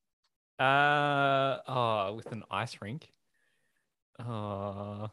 Uh 0.58 1.58
oh, 1.68 2.14
with 2.14 2.32
an 2.32 2.42
ice 2.50 2.76
rink. 2.80 3.12
Uh 4.18 5.08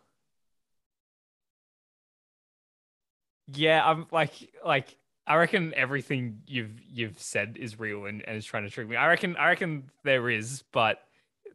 yeah, 3.48 3.88
I'm 3.88 4.08
like 4.12 4.32
like 4.66 4.98
I 5.28 5.36
reckon 5.36 5.74
everything 5.76 6.42
you've 6.48 6.80
you've 6.82 7.20
said 7.20 7.58
is 7.60 7.80
real 7.80 8.06
and, 8.06 8.24
and 8.28 8.38
is 8.38 8.46
trying 8.46 8.64
to 8.64 8.70
trick 8.70 8.88
me. 8.88 8.96
I 8.96 9.08
reckon 9.08 9.36
I 9.38 9.50
reckon 9.50 9.90
there 10.04 10.30
is, 10.30 10.64
but 10.72 11.00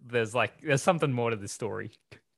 there's 0.05 0.35
like 0.35 0.61
there's 0.63 0.83
something 0.83 1.13
more 1.13 1.31
to 1.31 1.37
this 1.37 1.53
story. 1.53 1.91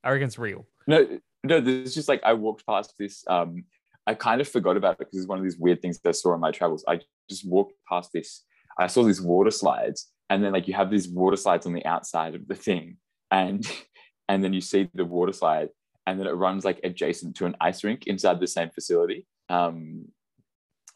I 0.02 0.11
reckon 0.11 0.28
it's 0.28 0.38
real. 0.38 0.67
No, 0.87 1.21
no, 1.45 1.61
there's 1.61 1.95
just 1.95 2.09
like 2.09 2.23
I 2.25 2.33
walked 2.33 2.67
past 2.67 2.95
this. 2.99 3.25
Um, 3.28 3.64
I 4.06 4.14
kind 4.14 4.40
of 4.40 4.49
forgot 4.49 4.76
about 4.76 4.92
it 4.94 4.99
because 4.99 5.18
it's 5.21 5.28
one 5.28 5.38
of 5.38 5.44
these 5.44 5.59
weird 5.59 5.80
things 5.80 5.99
that 6.00 6.09
I 6.09 6.12
saw 6.12 6.32
on 6.32 6.40
my 6.40 6.50
travels. 6.50 6.85
I 6.88 7.00
just 7.28 7.49
walked 7.49 7.75
past 7.88 8.11
this. 8.12 8.44
I 8.78 8.87
saw 8.87 9.04
these 9.04 9.21
water 9.21 9.50
slides, 9.50 10.11
and 10.30 10.42
then 10.42 10.52
like 10.52 10.66
you 10.66 10.75
have 10.75 10.90
these 10.90 11.09
water 11.09 11.37
slides 11.37 11.66
on 11.66 11.73
the 11.73 11.85
outside 11.87 12.35
of 12.35 12.49
the 12.49 12.54
thing, 12.54 12.97
and 13.30 13.64
and 14.28 14.42
then 14.42 14.52
you 14.52 14.61
see 14.61 14.88
the 14.94 15.04
water 15.04 15.32
slide, 15.32 15.68
and 16.06 16.18
then 16.18 16.26
it 16.26 16.32
runs 16.32 16.64
like 16.64 16.80
adjacent 16.85 17.37
to 17.37 17.47
an 17.47 17.56
ice 17.61 17.85
rink 17.85 18.06
inside 18.06 18.40
the 18.40 18.47
same 18.47 18.71
facility. 18.71 19.26
Um, 19.49 20.06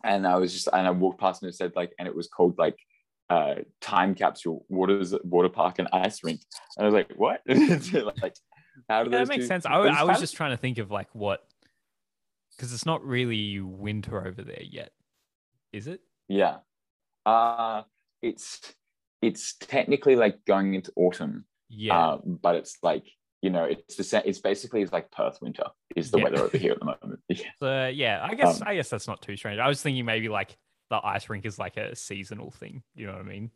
and 0.04 0.26
I 0.26 0.36
was 0.36 0.52
just 0.52 0.68
and 0.72 0.86
I 0.86 0.90
walked 0.90 1.20
past 1.20 1.42
and 1.42 1.48
it 1.48 1.54
said 1.54 1.72
like, 1.76 1.92
and 1.98 2.08
it 2.08 2.14
was 2.14 2.28
called 2.28 2.58
like 2.58 2.78
uh 3.28 3.56
time 3.80 4.14
capsule 4.14 4.64
waters 4.68 5.12
water 5.25 5.48
park 5.48 5.80
and 5.80 5.88
ice 5.92 6.22
rink 6.22 6.40
and 6.76 6.86
i 6.86 6.88
was 6.88 6.94
like 6.94 7.12
what 7.16 7.40
like 8.22 8.36
how 8.88 9.02
do 9.02 9.10
that 9.10 9.28
makes 9.28 9.44
two- 9.44 9.46
sense. 9.46 9.66
I, 9.66 9.78
I 9.78 10.04
was 10.04 10.20
just 10.20 10.36
trying 10.36 10.50
to 10.50 10.56
think 10.56 10.78
of 10.78 10.90
like 10.90 11.08
what 11.12 11.44
because 12.56 12.72
it's 12.72 12.86
not 12.86 13.04
really 13.04 13.60
winter 13.60 14.26
over 14.26 14.42
there 14.42 14.62
yet, 14.62 14.90
is 15.72 15.86
it? 15.86 16.00
Yeah. 16.28 16.58
Uh 17.25 17.82
it's 18.22 18.60
it's 19.22 19.54
technically 19.58 20.16
like 20.16 20.44
going 20.46 20.75
into 20.75 20.92
autumn. 20.96 21.44
Yeah. 21.68 21.98
Uh, 21.98 22.18
but 22.25 22.54
it's 22.54 22.78
like, 22.82 23.04
you 23.42 23.50
know, 23.50 23.64
it's 23.64 23.96
the 23.96 24.04
same 24.04 24.22
it's 24.25 24.38
basically 24.38 24.82
it's 24.82 24.92
like 24.92 25.10
Perth 25.10 25.38
winter 25.42 25.64
is 25.94 26.10
the 26.10 26.18
Yeah. 26.18 26.25
weather 26.25 26.42
over 26.42 26.56
here 26.58 26.72
at 26.72 26.78
the 26.80 26.84
moment. 27.02 27.20
Yeah. 27.28 27.50
So 27.58 27.86
yeah, 27.88 28.20
I 28.28 28.34
guess 28.34 28.60
Um, 28.60 28.68
I 28.68 28.75
guess 28.76 28.88
that's 28.88 29.08
not 29.08 29.22
too 29.22 29.36
strange. 29.36 29.58
I 29.58 29.68
was 29.68 29.82
thinking 29.82 30.04
maybe 30.04 30.28
like 30.28 30.56
the 30.90 31.00
ice 31.04 31.28
rink 31.28 31.44
is 31.44 31.58
like 31.58 31.76
a 31.76 31.94
seasonal 31.96 32.50
thing. 32.52 32.82
You 32.94 33.06
know 33.06 33.12
what 33.12 33.22
I 33.22 33.25
mean? 33.25 33.50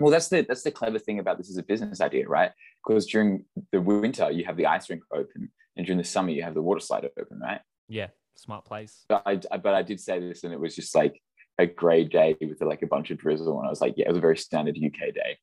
Well, 0.00 0.10
that's 0.10 0.28
the 0.28 0.40
that's 0.42 0.62
the 0.62 0.70
clever 0.70 0.98
thing 0.98 1.18
about 1.18 1.36
this 1.36 1.50
as 1.50 1.58
a 1.58 1.62
business 1.62 2.00
idea, 2.00 2.26
right? 2.26 2.50
Because 2.84 3.06
during 3.06 3.44
the 3.70 3.80
winter 3.80 4.30
you 4.30 4.44
have 4.46 4.56
the 4.56 4.66
ice 4.66 4.88
rink 4.88 5.02
open, 5.12 5.52
and 5.76 5.84
during 5.86 5.98
the 5.98 6.04
summer 6.04 6.30
you 6.30 6.42
have 6.42 6.54
the 6.54 6.62
water 6.62 6.80
slide 6.80 7.04
open, 7.18 7.38
right? 7.38 7.60
Yeah, 7.92 8.08
smart 8.36 8.64
place. 8.64 9.04
But 9.08 9.22
I 9.26 9.36
but 9.36 9.74
I 9.74 9.82
did 9.82 10.00
say 10.00 10.18
this, 10.18 10.44
and 10.44 10.52
it 10.52 10.58
was 10.58 10.74
just 10.74 10.94
like 10.94 11.20
a 11.58 11.66
grey 11.66 12.04
day 12.04 12.34
with 12.40 12.62
like 12.62 12.80
a 12.82 12.86
bunch 12.86 13.10
of 13.10 13.18
drizzle, 13.18 13.58
and 13.58 13.66
I 13.66 13.70
was 13.70 13.82
like, 13.82 13.94
yeah, 13.98 14.06
it 14.06 14.08
was 14.08 14.16
a 14.16 14.22
very 14.22 14.38
standard 14.38 14.78
UK 14.78 15.12
day. 15.14 15.36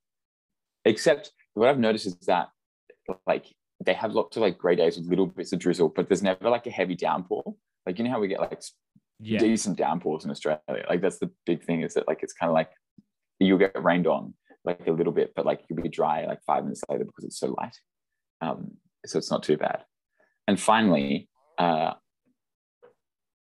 Except 0.83 1.31
what 1.53 1.69
I've 1.69 1.77
noticed 1.77 2.07
is 2.07 2.15
that 2.25 2.47
like 3.27 3.45
they 3.85 3.93
have 3.93 4.13
lots 4.13 4.35
of 4.35 4.41
like 4.41 4.57
grey 4.57 4.75
days 4.75 4.97
with 4.97 5.07
little 5.07 5.27
bits 5.27 5.53
of 5.53 5.59
drizzle, 5.59 5.89
but 5.89 6.09
there's 6.09 6.23
never 6.23 6.49
like 6.49 6.65
a 6.65 6.71
heavy 6.71 6.95
downpour. 6.95 7.43
Like 7.85 7.99
you 7.99 8.03
know 8.03 8.11
how 8.11 8.19
we 8.19 8.27
get 8.27 8.39
like 8.39 8.63
Yeah, 9.19 9.39
decent 9.39 9.77
downpours 9.77 10.25
in 10.25 10.31
Australia. 10.31 10.59
Like 10.67 11.01
that's 11.01 11.19
the 11.19 11.29
big 11.45 11.63
thing 11.63 11.81
is 11.81 11.93
that 11.93 12.07
like 12.07 12.23
it's 12.23 12.33
kind 12.33 12.49
of 12.49 12.55
like 12.55 12.71
you'll 13.39 13.59
get 13.59 13.81
rained 13.83 14.07
on 14.07 14.33
like 14.65 14.87
a 14.87 14.91
little 14.91 15.13
bit, 15.13 15.33
but 15.35 15.45
like 15.45 15.61
you'll 15.69 15.83
be 15.83 15.89
dry 15.89 16.25
like 16.25 16.41
five 16.47 16.63
minutes 16.63 16.81
later 16.89 17.05
because 17.05 17.25
it's 17.25 17.39
so 17.39 17.55
light. 17.59 17.77
Um, 18.41 18.71
so 19.05 19.19
it's 19.19 19.29
not 19.29 19.43
too 19.43 19.57
bad. 19.57 19.83
And 20.47 20.59
finally, 20.59 21.29
uh, 21.59 21.93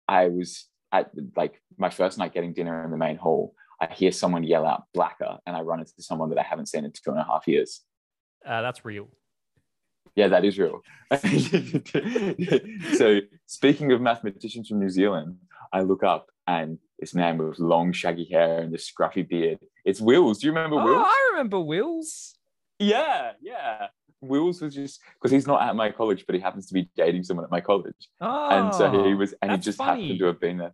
I 0.09 0.27
was 0.27 0.65
at 0.91 1.11
like 1.37 1.61
my 1.77 1.89
first 1.89 2.17
night 2.17 2.33
getting 2.33 2.51
dinner 2.53 2.83
in 2.83 2.91
the 2.91 2.97
main 2.97 3.15
hall. 3.17 3.53
I 3.79 3.93
hear 3.93 4.11
someone 4.11 4.43
yell 4.43 4.65
out 4.65 4.83
"blacker," 4.93 5.37
and 5.45 5.55
I 5.55 5.61
run 5.61 5.79
into 5.79 5.93
someone 5.99 6.29
that 6.31 6.39
I 6.39 6.43
haven't 6.43 6.65
seen 6.67 6.83
in 6.83 6.91
two 6.91 7.11
and 7.11 7.19
a 7.19 7.23
half 7.23 7.47
years. 7.47 7.81
Uh, 8.45 8.61
that's 8.61 8.83
real. 8.83 9.07
Yeah, 10.15 10.27
that 10.29 10.43
is 10.43 10.57
real. 10.57 10.81
so, 12.97 13.19
speaking 13.45 13.91
of 13.91 14.01
mathematicians 14.01 14.67
from 14.67 14.79
New 14.79 14.89
Zealand, 14.89 15.37
I 15.71 15.81
look 15.81 16.03
up 16.03 16.27
and 16.47 16.79
this 16.97 17.13
man 17.13 17.37
with 17.37 17.59
long, 17.59 17.93
shaggy 17.93 18.27
hair 18.29 18.59
and 18.59 18.73
this 18.73 18.91
scruffy 18.91 19.27
beard. 19.27 19.59
It's 19.85 20.01
Wills. 20.01 20.39
Do 20.39 20.47
you 20.47 20.53
remember 20.53 20.77
Oh, 20.77 20.83
Wills? 20.83 21.05
I 21.07 21.29
remember 21.33 21.59
Wills. 21.59 22.35
Yeah, 22.79 23.33
yeah. 23.41 23.87
Wills 24.21 24.61
was 24.61 24.75
just 24.75 25.01
because 25.15 25.31
he's 25.31 25.47
not 25.47 25.61
at 25.61 25.75
my 25.75 25.91
college, 25.91 26.25
but 26.25 26.35
he 26.35 26.41
happens 26.41 26.67
to 26.67 26.73
be 26.73 26.89
dating 26.95 27.23
someone 27.23 27.43
at 27.45 27.51
my 27.51 27.61
college, 27.61 28.09
Oh, 28.19 28.49
and 28.49 28.73
so 28.75 29.03
he 29.05 29.13
was, 29.13 29.33
and 29.41 29.51
he 29.51 29.57
just 29.57 29.77
funny. 29.77 30.03
happened 30.03 30.19
to 30.19 30.25
have 30.25 30.39
been 30.39 30.57
there. 30.57 30.73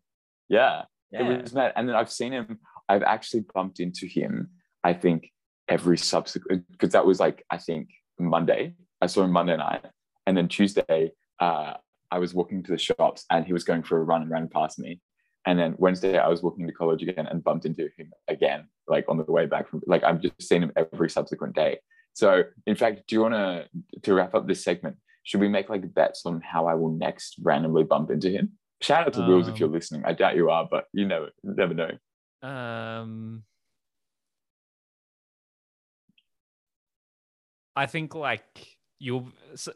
Yeah, 0.50 0.84
Yeah. 1.12 1.30
it 1.30 1.42
was 1.44 1.54
mad. 1.54 1.74
And 1.76 1.88
then 1.88 1.96
I've 1.96 2.12
seen 2.12 2.32
him. 2.34 2.60
I've 2.90 3.04
actually 3.04 3.46
bumped 3.54 3.80
into 3.80 4.08
him. 4.08 4.50
I 4.84 4.94
think 4.94 5.32
every 5.68 5.98
subsequent 5.98 6.66
because 6.72 6.92
that 6.92 7.06
was 7.06 7.20
like 7.20 7.44
I 7.50 7.58
think 7.58 7.90
Monday. 8.20 8.76
I 9.02 9.08
saw 9.08 9.24
him 9.24 9.32
Monday 9.32 9.58
night, 9.58 9.86
and 10.26 10.36
then 10.38 10.48
Tuesday 10.48 11.12
uh, 11.40 11.74
I 12.12 12.20
was 12.20 12.34
walking 12.34 12.64
to 12.64 12.72
the 12.72 12.78
shops, 12.78 13.26
and 13.30 13.46
he 13.46 13.54
was 13.54 13.64
going 13.64 13.84
for 13.84 13.98
a 14.00 14.04
run 14.04 14.22
and 14.22 14.32
ran 14.32 14.48
past 14.48 14.80
me. 14.80 15.02
And 15.48 15.60
then 15.60 15.76
Wednesday 15.78 16.18
I 16.18 16.28
was 16.30 16.42
walking 16.42 16.66
to 16.66 16.74
college 16.74 17.04
again 17.04 17.28
and 17.28 17.44
bumped 17.44 17.66
into 17.66 17.90
him 17.98 18.12
again, 18.28 18.68
like 18.88 19.06
on 19.10 19.18
the 19.18 19.24
way 19.32 19.46
back 19.46 19.70
from 19.70 19.82
like 19.86 20.04
I've 20.04 20.22
just 20.22 20.42
seen 20.42 20.64
him 20.64 20.72
every 20.76 21.10
subsequent 21.10 21.54
day. 21.56 21.80
So 22.16 22.44
in 22.66 22.76
fact, 22.76 23.04
do 23.08 23.16
you 23.16 23.22
want 23.22 23.34
to 23.34 23.68
to 24.02 24.14
wrap 24.14 24.34
up 24.34 24.48
this 24.48 24.64
segment? 24.64 24.96
Should 25.24 25.42
we 25.42 25.50
make 25.50 25.70
like 25.70 25.94
bets 25.94 26.26
on 26.26 26.42
how 26.42 26.66
I 26.66 26.74
will 26.74 26.92
next 26.92 27.36
randomly 27.42 27.84
bump 27.84 28.10
into 28.10 28.30
him? 28.30 28.54
Shout 28.82 29.06
out 29.08 29.14
to 29.14 29.22
Wills 29.28 29.48
if 29.48 29.54
Um, 29.54 29.60
you're 29.60 29.70
listening. 29.70 30.04
I 30.06 30.14
doubt 30.14 30.36
you 30.36 30.50
are, 30.50 30.68
but 30.70 30.86
you 30.94 31.06
never 31.06 31.30
never 31.44 31.74
know. 31.74 32.48
Um, 32.48 33.44
I 37.76 37.86
think 37.86 38.16
like 38.16 38.78
you'll 39.00 39.28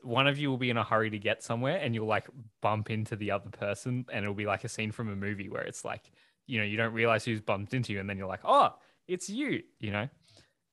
one 0.03 0.27
of 0.27 0.37
you 0.37 0.49
will 0.49 0.57
be 0.57 0.69
in 0.69 0.77
a 0.77 0.83
hurry 0.83 1.09
to 1.09 1.19
get 1.19 1.43
somewhere, 1.43 1.77
and 1.77 1.93
you'll 1.93 2.07
like 2.07 2.27
bump 2.61 2.89
into 2.89 3.15
the 3.15 3.31
other 3.31 3.49
person, 3.49 4.05
and 4.11 4.23
it'll 4.23 4.33
be 4.35 4.45
like 4.45 4.63
a 4.63 4.69
scene 4.69 4.91
from 4.91 5.09
a 5.09 5.15
movie 5.15 5.49
where 5.49 5.63
it's 5.63 5.83
like 5.83 6.11
you 6.47 6.57
know 6.57 6.63
you 6.65 6.77
don't 6.77 6.93
realize 6.93 7.25
who's 7.25 7.41
bumped 7.41 7.73
into 7.73 7.91
you, 7.91 7.99
and 7.99 8.09
then 8.09 8.17
you're 8.17 8.27
like, 8.27 8.45
oh, 8.45 8.75
it's 9.07 9.29
you. 9.29 9.63
You 9.79 9.91
know, 9.91 10.09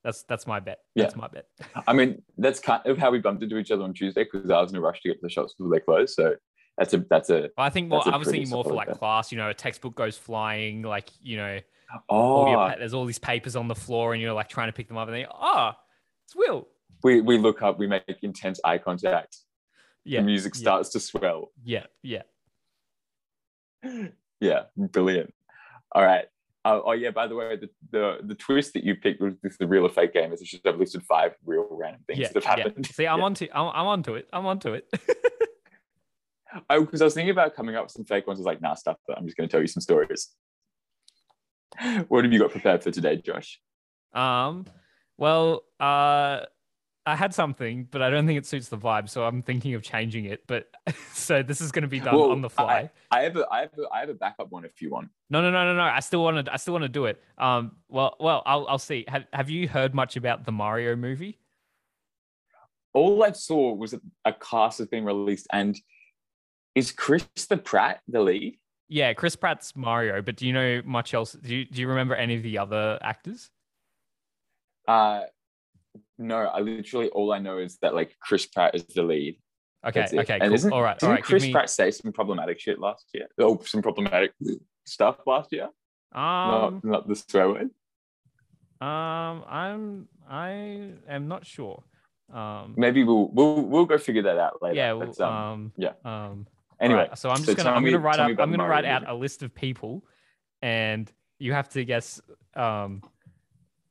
that's 0.07 0.23
that's 0.23 0.47
my 0.47 0.61
bet. 0.61 0.79
Yeah. 0.95 1.03
That's 1.05 1.17
my 1.17 1.27
bet. 1.27 1.47
I 1.89 1.93
mean, 1.93 2.23
that's 2.39 2.61
kind 2.61 2.81
of 2.87 2.97
how 2.97 3.11
we 3.11 3.19
bumped 3.19 3.43
into 3.43 3.59
each 3.59 3.73
other 3.73 3.83
on 3.83 3.93
Tuesday 3.93 4.25
because 4.25 4.49
I 4.51 4.61
was 4.61 4.71
in 4.71 4.79
a 4.79 4.81
rush 4.81 5.03
to 5.03 5.09
get 5.09 5.15
to 5.15 5.21
the 5.23 5.29
shops 5.29 5.55
before 5.55 5.73
they 5.73 5.81
closed. 5.81 6.15
So 6.15 6.37
that's 6.79 6.95
a 6.95 7.05
that's 7.11 7.29
a 7.29 7.51
I 7.59 7.71
think 7.71 7.89
more. 7.89 8.03
I 8.07 8.17
was 8.17 8.29
thinking 8.29 8.49
more 8.49 8.63
for 8.63 8.73
like 8.73 8.87
bet. 8.87 8.99
class. 8.99 9.33
You 9.33 9.39
know, 9.39 9.51
a 9.51 9.55
textbook 9.55 9.97
goes 9.97 10.17
flying, 10.17 10.83
like 10.83 11.11
you 11.21 11.39
know, 11.39 11.59
all 12.09 12.49
your 12.49 12.59
oh 12.59 12.75
there's 12.79 12.95
all 12.95 13.05
these 13.05 13.19
papers 13.19 13.57
on 13.57 13.67
the 13.67 13.75
floor, 13.75 14.13
and 14.13 14.23
you're 14.23 14.33
like 14.33 14.49
trying 14.49 14.69
to 14.69 14.73
pick 14.73 14.87
them 14.87 14.97
up, 14.97 15.09
and 15.09 15.17
then 15.17 15.27
oh, 15.29 15.35
ah, 15.35 15.77
it's 16.25 16.37
Will. 16.37 16.69
we 17.03 17.21
we 17.21 17.37
look 17.37 17.63
up, 17.63 17.81
we 17.81 17.89
make 17.89 18.05
intense 18.23 18.61
eye 18.65 18.79
contact. 18.79 19.39
Yeah, 20.05 20.21
the 20.21 20.27
music 20.27 20.55
yeah. 20.55 20.61
starts 20.61 20.91
to 20.91 21.01
swell. 21.01 21.51
yeah, 21.65 21.87
yeah. 22.03 22.23
Yeah, 24.41 24.65
brilliant. 24.77 25.33
All 25.93 26.05
right. 26.05 26.27
Uh, 26.67 26.81
oh 26.85 26.93
yeah. 26.93 27.11
By 27.13 27.29
the 27.29 27.37
way, 27.37 27.57
the, 27.57 27.71
the 27.93 28.19
the 28.25 28.35
twist 28.35 28.73
that 28.73 28.83
you 28.83 28.97
picked 28.97 29.21
was 29.21 29.35
this 29.41 29.57
the 29.57 29.69
real 29.69 29.87
or 29.87 29.89
fake 29.89 30.13
game. 30.13 30.33
Is 30.33 30.41
just 30.41 30.67
I've 30.67 30.79
listed 30.79 31.05
five 31.05 31.33
real 31.45 31.69
random 31.71 32.01
things 32.09 32.19
yeah, 32.19 32.29
that 32.35 32.43
have 32.43 32.59
yeah. 32.59 32.65
happened. 32.65 32.87
See, 32.87 33.07
I'm 33.07 33.19
Yeah. 33.21 33.25
onto, 33.25 33.47
I'm, 33.55 33.69
I'm 33.73 33.87
onto 33.87 34.15
it. 34.17 34.29
I'm 34.33 34.47
onto 34.47 34.73
it. 34.73 34.89
I 36.69 36.81
because 36.81 37.03
I 37.03 37.05
was 37.05 37.15
thinking 37.15 37.31
about 37.31 37.55
coming 37.55 37.77
up 37.77 37.85
with 37.85 37.93
some 37.93 38.05
fake 38.05 38.27
ones. 38.27 38.41
I 38.41 38.41
was 38.41 38.47
like, 38.47 38.61
nah, 38.61 38.75
stuff. 38.75 38.97
But 39.07 39.17
I'm 39.17 39.27
just 39.27 39.37
going 39.37 39.49
to 39.49 39.53
tell 39.53 39.61
you 39.61 39.69
some 39.69 39.81
stories. 39.81 40.31
What 42.09 42.25
have 42.25 42.33
you 42.33 42.39
got 42.39 42.53
prepared 42.53 42.83
for 42.83 42.91
today, 42.91 43.17
Josh? 43.17 43.61
um, 44.15 44.65
well, 45.19 45.63
uh, 45.79 46.41
I 47.07 47.15
had 47.15 47.33
something, 47.33 47.87
but 47.91 48.03
I 48.03 48.11
don't 48.11 48.27
think 48.27 48.37
it 48.37 48.47
suits 48.47 48.69
the 48.69 48.77
vibe, 48.77 49.09
so 49.09 49.25
I'm 49.25 49.41
thinking 49.41 49.75
of 49.75 49.83
changing 49.83 50.25
it. 50.25 50.43
But 50.49 50.69
so 51.13 51.41
this 51.43 51.61
is 51.61 51.71
going 51.71 51.83
to 51.83 51.89
be 51.89 52.01
done 52.01 52.17
Well, 52.17 52.33
on 52.33 52.41
the 52.43 52.51
fly. 52.51 52.91
I 53.13 53.21
have 53.21 53.37
a 53.37 53.47
I 53.51 53.61
have 53.61 53.71
a, 53.79 53.95
I 53.95 54.01
have 54.01 54.09
a 54.09 54.15
backup 54.15 54.51
one 54.51 54.65
if 54.65 54.83
you 54.83 54.91
want. 54.91 55.09
No, 55.31 55.41
no, 55.41 55.51
no, 55.51 55.65
no, 55.65 55.75
no. 55.77 55.83
I 55.83 56.01
still 56.01 56.25
want 56.25 56.45
to. 56.45 56.53
I 56.53 56.57
still 56.57 56.75
want 56.75 56.83
to 56.83 56.89
do 56.89 57.07
it. 57.07 57.23
Um, 57.39 57.77
well, 57.89 58.17
well, 58.19 58.43
I'll, 58.45 58.67
I'll 58.69 58.79
see. 58.79 59.05
Have, 59.07 59.27
have 59.33 59.49
you 59.49 59.69
heard 59.69 59.95
much 59.95 60.17
about 60.17 60.45
the 60.45 60.53
Mario 60.53 60.97
movie? 60.97 61.39
All 62.93 63.23
I 63.23 63.33
saw 63.33 63.73
was 63.73 63.95
a 64.25 64.33
cast 64.33 64.79
has 64.79 64.89
been 64.89 65.05
released, 65.05 65.47
and 65.53 65.79
is 66.75 66.91
Chris 66.91 67.25
the 67.49 67.57
Pratt 67.57 68.01
the 68.09 68.21
lead? 68.21 68.59
Yeah, 68.89 69.13
Chris 69.15 69.37
Pratt's 69.37 69.77
Mario, 69.77 70.23
but 70.23 70.37
do 70.37 70.47
you 70.47 70.53
know 70.53 70.83
much 70.85 71.15
else? 71.15 71.33
Do 71.33 71.55
you, 71.55 71.65
do 71.65 71.81
you 71.81 71.89
remember 71.89 72.15
any 72.15 72.37
of 72.37 72.43
the 72.43 72.59
other 72.59 72.99
actors? 73.03 73.51
Uh, 74.87 75.23
no, 76.19 76.37
I 76.39 76.61
literally 76.61 77.09
all 77.11 77.33
I 77.33 77.39
know 77.39 77.59
is 77.59 77.79
that 77.83 77.95
like 77.95 78.17
Chris 78.21 78.47
Pratt 78.47 78.75
is 78.75 78.85
the 78.87 79.03
lead. 79.03 79.39
Okay, 79.87 80.01
That's 80.01 80.15
okay, 80.15 80.39
cool. 80.41 80.53
isn't- 80.55 80.73
all 80.73 80.83
right, 80.83 80.99
Didn't 80.99 81.15
right. 81.15 81.23
Chris 81.25 81.45
me, 81.45 81.53
Pratt 81.53 81.71
say 81.71 81.91
some 81.91 82.13
problematic 82.13 82.59
shit 82.59 82.81
last 82.81 83.07
year? 83.15 83.27
Oh, 83.39 83.59
some 83.65 83.83
problematic 83.83 84.33
stuff 84.85 85.19
last 85.27 85.53
year. 85.53 85.69
um, 86.13 86.81
not 86.83 86.85
not 86.85 87.09
the 87.09 87.15
swear 87.15 87.49
word. 87.49 87.71
um, 88.81 89.45
I'm, 89.49 90.09
I 90.29 90.91
am 91.09 91.29
not 91.29 91.47
sure. 91.47 91.83
Um, 92.33 92.75
Maybe 92.77 93.05
we'll 93.05 93.29
we'll 93.29 93.63
we'll 93.63 93.85
go 93.87 93.99
figure 93.99 94.23
that 94.23 94.39
out 94.39 94.61
later. 94.61 94.75
yeah, 94.77 94.93
well, 94.95 95.13
um, 95.23 95.33
um, 95.33 95.73
yeah. 95.77 95.93
um, 96.05 96.47
anyway, 96.81 97.03
Alright, 97.03 97.19
so 97.19 97.31
I'm 97.31 97.37
just 97.37 97.47
so 97.47 97.55
gonna 97.55 97.71
I'm 97.71 97.85
me- 97.85 97.93
gonna 97.93 98.03
write 98.03 98.19
up 98.19 98.29
I'm 98.31 98.35
gonna 98.37 98.57
Mario 98.57 98.71
write 98.73 98.85
out 98.85 99.09
a 99.09 99.15
list 99.15 99.45
of 99.45 99.55
people, 99.55 100.05
and 100.63 101.11
you 101.39 101.53
have 101.53 101.69
to 101.71 101.85
guess 101.85 102.21
um 102.55 103.03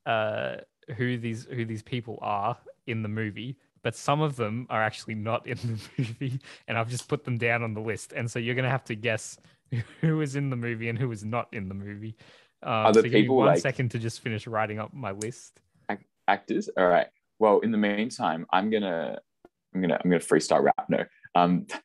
uh 0.06 0.58
who 0.98 1.18
these 1.18 1.46
who 1.46 1.66
these 1.66 1.84
people 1.84 2.20
are 2.22 2.58
in 2.88 3.02
the 3.02 3.10
movie. 3.10 3.58
But 3.84 3.96
some 3.96 4.22
of 4.22 4.36
them 4.36 4.66
are 4.72 4.82
actually 4.82 5.14
not 5.16 5.46
in 5.46 5.58
the 5.58 5.80
movie, 5.98 6.40
and 6.68 6.78
I've 6.78 6.90
just 6.90 7.08
put 7.08 7.24
them 7.24 7.38
down 7.38 7.62
on 7.64 7.74
the 7.74 7.82
list. 7.82 8.14
And 8.14 8.30
so 8.30 8.40
you're 8.40 8.56
gonna 8.56 8.70
have 8.70 8.86
to 8.86 8.96
guess 8.96 9.38
who 10.02 10.22
is 10.22 10.36
in 10.36 10.50
the 10.50 10.56
movie 10.56 10.90
and 10.90 10.98
who 10.98 11.12
is 11.12 11.24
not 11.24 11.48
in 11.54 11.68
the 11.70 11.76
movie. 11.76 12.16
Um, 12.64 12.94
so 12.94 13.02
give 13.04 13.12
me 13.12 13.22
people, 13.22 13.36
one 13.38 13.48
like- 13.48 13.60
second 13.60 13.92
to 13.92 14.00
just 14.00 14.22
finish 14.22 14.48
writing 14.48 14.80
up 14.80 14.94
my 14.94 15.12
list. 15.12 15.60
actors. 16.28 16.68
All 16.78 16.88
right. 16.88 17.08
Well, 17.38 17.60
in 17.60 17.72
the 17.72 17.78
meantime, 17.78 18.48
I'm 18.52 18.70
gonna 18.72 19.20
I'm 19.74 19.82
gonna 19.82 20.00
I'm 20.04 20.10
gonna 20.10 20.20
freestyle 20.22 20.64
rap. 20.64 20.86
No. 20.90 21.04
Um 21.36 21.68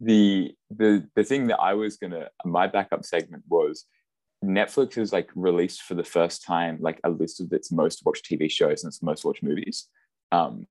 the 0.00 0.52
the 0.70 1.08
the 1.14 1.24
thing 1.24 1.46
that 1.48 1.58
I 1.60 1.74
was 1.74 1.96
gonna 1.96 2.28
my 2.44 2.66
backup 2.66 3.04
segment 3.04 3.44
was 3.48 3.86
Netflix 4.44 4.94
has 4.94 5.12
like 5.12 5.30
released 5.34 5.82
for 5.82 5.94
the 5.94 6.04
first 6.04 6.44
time 6.44 6.78
like 6.80 7.00
a 7.04 7.10
list 7.10 7.40
of 7.40 7.52
its 7.52 7.70
most 7.70 8.02
watched 8.04 8.28
TV 8.28 8.50
shows 8.50 8.82
and 8.82 8.90
its 8.90 9.02
most 9.02 9.24
watched 9.24 9.42
movies. 9.42 9.88
Um 10.30 10.66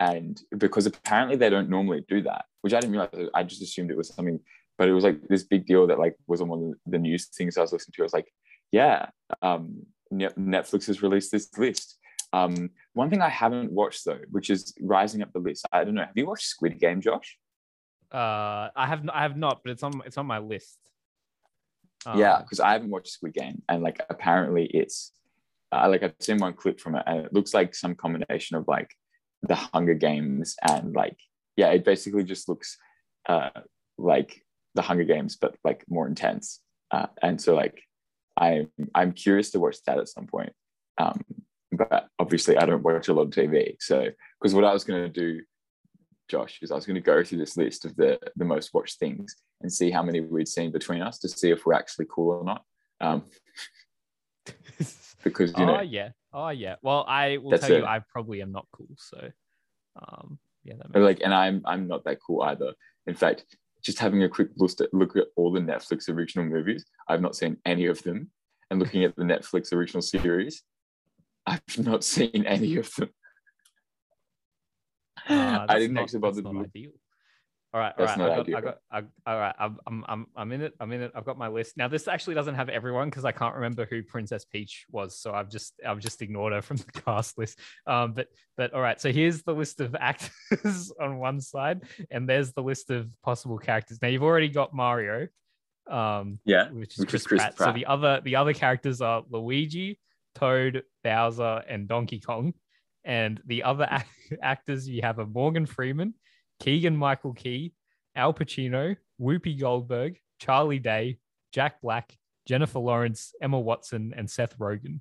and 0.00 0.40
because 0.58 0.86
apparently 0.86 1.36
they 1.36 1.50
don't 1.50 1.70
normally 1.70 2.04
do 2.08 2.22
that, 2.22 2.46
which 2.62 2.74
I 2.74 2.80
didn't 2.80 2.92
realize. 2.92 3.28
I 3.34 3.42
just 3.42 3.62
assumed 3.62 3.90
it 3.90 3.96
was 3.96 4.08
something, 4.08 4.40
but 4.76 4.88
it 4.88 4.92
was 4.92 5.04
like 5.04 5.20
this 5.28 5.44
big 5.44 5.66
deal 5.66 5.86
that 5.86 5.98
like 5.98 6.16
was 6.26 6.40
on 6.40 6.48
one 6.48 6.74
of 6.86 6.92
the 6.92 6.98
news 6.98 7.26
things 7.26 7.56
I 7.56 7.62
was 7.62 7.72
listening 7.72 7.94
to. 7.96 8.02
I 8.02 8.04
was 8.04 8.12
like, 8.12 8.32
yeah, 8.72 9.06
um, 9.40 9.86
Netflix 10.12 10.86
has 10.86 11.02
released 11.02 11.30
this 11.30 11.48
list. 11.56 11.98
Um, 12.32 12.70
one 12.94 13.10
thing 13.10 13.22
I 13.22 13.28
haven't 13.28 13.70
watched 13.70 14.04
though, 14.04 14.18
which 14.30 14.50
is 14.50 14.74
rising 14.80 15.22
up 15.22 15.32
the 15.32 15.38
list. 15.38 15.66
I 15.72 15.84
don't 15.84 15.94
know. 15.94 16.02
Have 16.02 16.16
you 16.16 16.26
watched 16.26 16.46
Squid 16.46 16.80
Game, 16.80 17.00
Josh? 17.00 17.38
Uh, 18.10 18.70
I 18.74 18.86
have 18.86 19.08
I 19.12 19.22
have 19.22 19.36
not, 19.36 19.62
but 19.62 19.70
it's 19.72 19.82
on 19.82 20.02
it's 20.04 20.18
on 20.18 20.26
my 20.26 20.38
list. 20.38 20.78
Yeah, 22.14 22.34
Um, 22.34 22.42
because 22.42 22.60
I 22.60 22.72
haven't 22.72 22.90
watched 22.90 23.08
Squid 23.08 23.34
Game, 23.34 23.62
and 23.68 23.82
like 23.82 24.00
apparently 24.10 24.66
it's 24.66 25.12
uh, 25.72 25.88
like 25.88 26.02
I've 26.02 26.14
seen 26.20 26.38
one 26.38 26.54
clip 26.54 26.80
from 26.80 26.96
it, 26.96 27.02
and 27.06 27.26
it 27.26 27.32
looks 27.32 27.54
like 27.54 27.74
some 27.74 27.94
combination 27.94 28.56
of 28.56 28.68
like 28.68 28.90
the 29.42 29.54
Hunger 29.54 29.94
Games 29.94 30.56
and 30.68 30.94
like 30.94 31.16
yeah, 31.56 31.68
it 31.68 31.84
basically 31.84 32.24
just 32.24 32.48
looks 32.48 32.76
uh, 33.28 33.50
like 33.98 34.42
the 34.74 34.82
Hunger 34.82 35.04
Games, 35.04 35.36
but 35.36 35.56
like 35.64 35.84
more 35.88 36.06
intense. 36.06 36.60
Uh, 36.90 37.06
and 37.22 37.40
so 37.40 37.54
like 37.54 37.80
I'm 38.36 38.70
I'm 38.94 39.12
curious 39.12 39.50
to 39.52 39.60
watch 39.60 39.82
that 39.86 39.98
at 39.98 40.08
some 40.08 40.26
point. 40.26 40.52
Um, 40.98 41.20
but 41.72 42.08
obviously 42.18 42.56
I 42.56 42.66
don't 42.66 42.82
watch 42.82 43.08
a 43.08 43.12
lot 43.12 43.22
of 43.22 43.30
TV. 43.30 43.76
So 43.80 44.08
because 44.40 44.54
what 44.54 44.64
I 44.64 44.72
was 44.72 44.84
gonna 44.84 45.08
do, 45.08 45.40
Josh, 46.28 46.58
is 46.62 46.70
I 46.70 46.74
was 46.74 46.86
gonna 46.86 47.00
go 47.00 47.22
through 47.22 47.38
this 47.38 47.56
list 47.56 47.84
of 47.84 47.96
the 47.96 48.18
the 48.36 48.44
most 48.44 48.72
watched 48.74 48.98
things 48.98 49.36
and 49.60 49.72
see 49.72 49.90
how 49.90 50.02
many 50.02 50.20
we'd 50.20 50.48
seen 50.48 50.72
between 50.72 51.02
us 51.02 51.18
to 51.20 51.28
see 51.28 51.50
if 51.50 51.64
we're 51.64 51.74
actually 51.74 52.06
cool 52.10 52.30
or 52.30 52.44
not. 52.44 52.64
Um, 53.00 53.24
because 55.24 55.52
you 55.56 55.66
know 55.66 55.78
oh 55.78 55.82
yeah, 55.82 56.10
oh 56.32 56.50
yeah. 56.50 56.76
Well, 56.82 57.04
I 57.08 57.38
will 57.38 57.58
tell 57.58 57.70
you. 57.70 57.84
I 57.84 58.00
probably 58.00 58.42
am 58.42 58.52
not 58.52 58.66
cool. 58.72 58.88
So, 58.96 59.30
um, 59.96 60.38
yeah, 60.64 60.74
that 60.78 60.98
like 60.98 61.20
and 61.22 61.34
i'm 61.34 61.60
i'm 61.66 61.86
not 61.86 62.04
that 62.04 62.20
cool 62.26 62.40
either 62.40 62.72
in 63.06 63.14
fact 63.14 63.44
just 63.82 63.98
having 63.98 64.22
a 64.22 64.28
quick 64.30 64.48
look 64.56 64.80
at 64.80 64.94
look 64.94 65.14
at 65.14 65.26
all 65.36 65.52
the 65.52 65.60
netflix 65.60 66.08
original 66.08 66.46
movies 66.46 66.86
i've 67.06 67.20
not 67.20 67.36
seen 67.36 67.58
any 67.66 67.84
of 67.84 68.02
them 68.02 68.30
and 68.70 68.80
looking 68.80 69.04
at 69.04 69.14
the 69.16 69.22
Netflix 69.22 69.72
original 69.72 70.02
series, 70.02 70.62
I've 71.46 71.62
not 71.78 72.04
seen 72.04 72.44
any 72.46 72.76
of 72.76 72.92
them. 72.96 73.10
Uh, 75.28 75.66
I 75.68 75.78
didn't 75.78 75.94
not- 75.94 76.02
actually 76.04 76.20
bother 76.20 76.42
not 76.42 76.56
ideal. 76.56 76.90
All 77.72 77.80
right, 77.80 77.92
all 77.98 78.04
right. 78.06 78.20
I 78.20 78.36
got. 78.36 78.48
I 78.54 78.60
got, 78.60 78.78
I, 78.92 79.02
all 79.26 79.36
right. 79.40 79.54
I'm, 79.58 79.78
I'm, 80.06 80.26
I'm, 80.36 80.52
in 80.52 80.60
it. 80.60 80.74
I'm 80.78 80.92
in 80.92 81.02
it. 81.02 81.10
I've 81.12 81.24
got 81.24 81.36
my 81.36 81.48
list 81.48 81.76
now. 81.76 81.88
This 81.88 82.06
actually 82.06 82.34
doesn't 82.36 82.54
have 82.54 82.68
everyone 82.68 83.10
because 83.10 83.24
I 83.24 83.32
can't 83.32 83.52
remember 83.56 83.84
who 83.84 84.00
Princess 84.04 84.44
Peach 84.44 84.86
was, 84.92 85.18
so 85.18 85.32
I've 85.34 85.50
just, 85.50 85.74
I've 85.84 85.98
just 85.98 86.22
ignored 86.22 86.52
her 86.52 86.62
from 86.62 86.76
the 86.94 87.00
cast 87.04 87.36
list. 87.36 87.58
Um, 87.88 88.12
but, 88.12 88.28
but 88.56 88.72
all 88.74 88.80
right. 88.80 89.00
So 89.00 89.10
here's 89.10 89.42
the 89.42 89.54
list 89.54 89.80
of 89.80 89.96
actors 90.00 90.92
on 91.00 91.18
one 91.18 91.40
side, 91.40 91.82
and 92.12 92.28
there's 92.28 92.52
the 92.52 92.62
list 92.62 92.90
of 92.90 93.10
possible 93.24 93.58
characters. 93.58 93.98
Now 94.00 94.06
you've 94.06 94.22
already 94.22 94.50
got 94.50 94.72
Mario, 94.72 95.26
um, 95.90 96.38
Yeah. 96.44 96.70
which 96.70 96.92
is 96.94 97.00
Which 97.00 97.08
Chris, 97.10 97.22
is 97.22 97.26
Chris 97.26 97.42
Pratt. 97.42 97.58
So 97.58 97.72
the 97.72 97.86
other, 97.86 98.20
the 98.22 98.36
other 98.36 98.52
characters 98.52 99.00
are 99.00 99.24
Luigi, 99.28 99.98
Toad, 100.36 100.84
Bowser, 101.02 101.64
and 101.68 101.88
Donkey 101.88 102.20
Kong. 102.20 102.54
And 103.06 103.38
the 103.46 103.64
other 103.64 103.86
ac- 103.92 104.04
actors 104.42 104.88
you 104.88 105.02
have 105.02 105.18
a 105.18 105.26
Morgan 105.26 105.66
Freeman, 105.66 106.14
Keegan 106.60 106.96
Michael 106.96 107.32
Key, 107.32 107.72
Al 108.16 108.32
Pacino, 108.32 108.96
Whoopi 109.20 109.58
Goldberg, 109.58 110.18
Charlie 110.38 110.78
Day, 110.78 111.18
Jack 111.52 111.80
Black, 111.80 112.16
Jennifer 112.46 112.78
Lawrence, 112.78 113.34
Emma 113.40 113.58
Watson, 113.58 114.12
and 114.16 114.30
Seth 114.30 114.58
Rogen. 114.58 115.00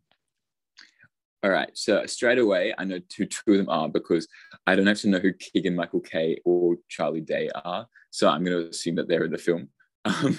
All 1.43 1.49
right. 1.49 1.69
So 1.73 2.05
straight 2.05 2.39
away, 2.39 2.73
I 2.77 2.85
know 2.85 2.99
who 3.17 3.25
two 3.25 3.41
of 3.47 3.57
them 3.57 3.69
are 3.69 3.89
because 3.89 4.27
I 4.65 4.75
don't 4.75 4.87
actually 4.87 5.11
know 5.11 5.19
who 5.19 5.33
Keegan 5.33 5.75
Michael 5.75 5.99
Kay 5.99 6.39
or 6.45 6.77
Charlie 6.87 7.19
Day 7.19 7.49
are. 7.53 7.85
So 8.11 8.29
I'm 8.29 8.45
going 8.45 8.63
to 8.63 8.69
assume 8.69 8.95
that 8.95 9.09
they're 9.09 9.25
in 9.25 9.31
the 9.31 9.37
film. 9.37 9.69
Um, 10.05 10.33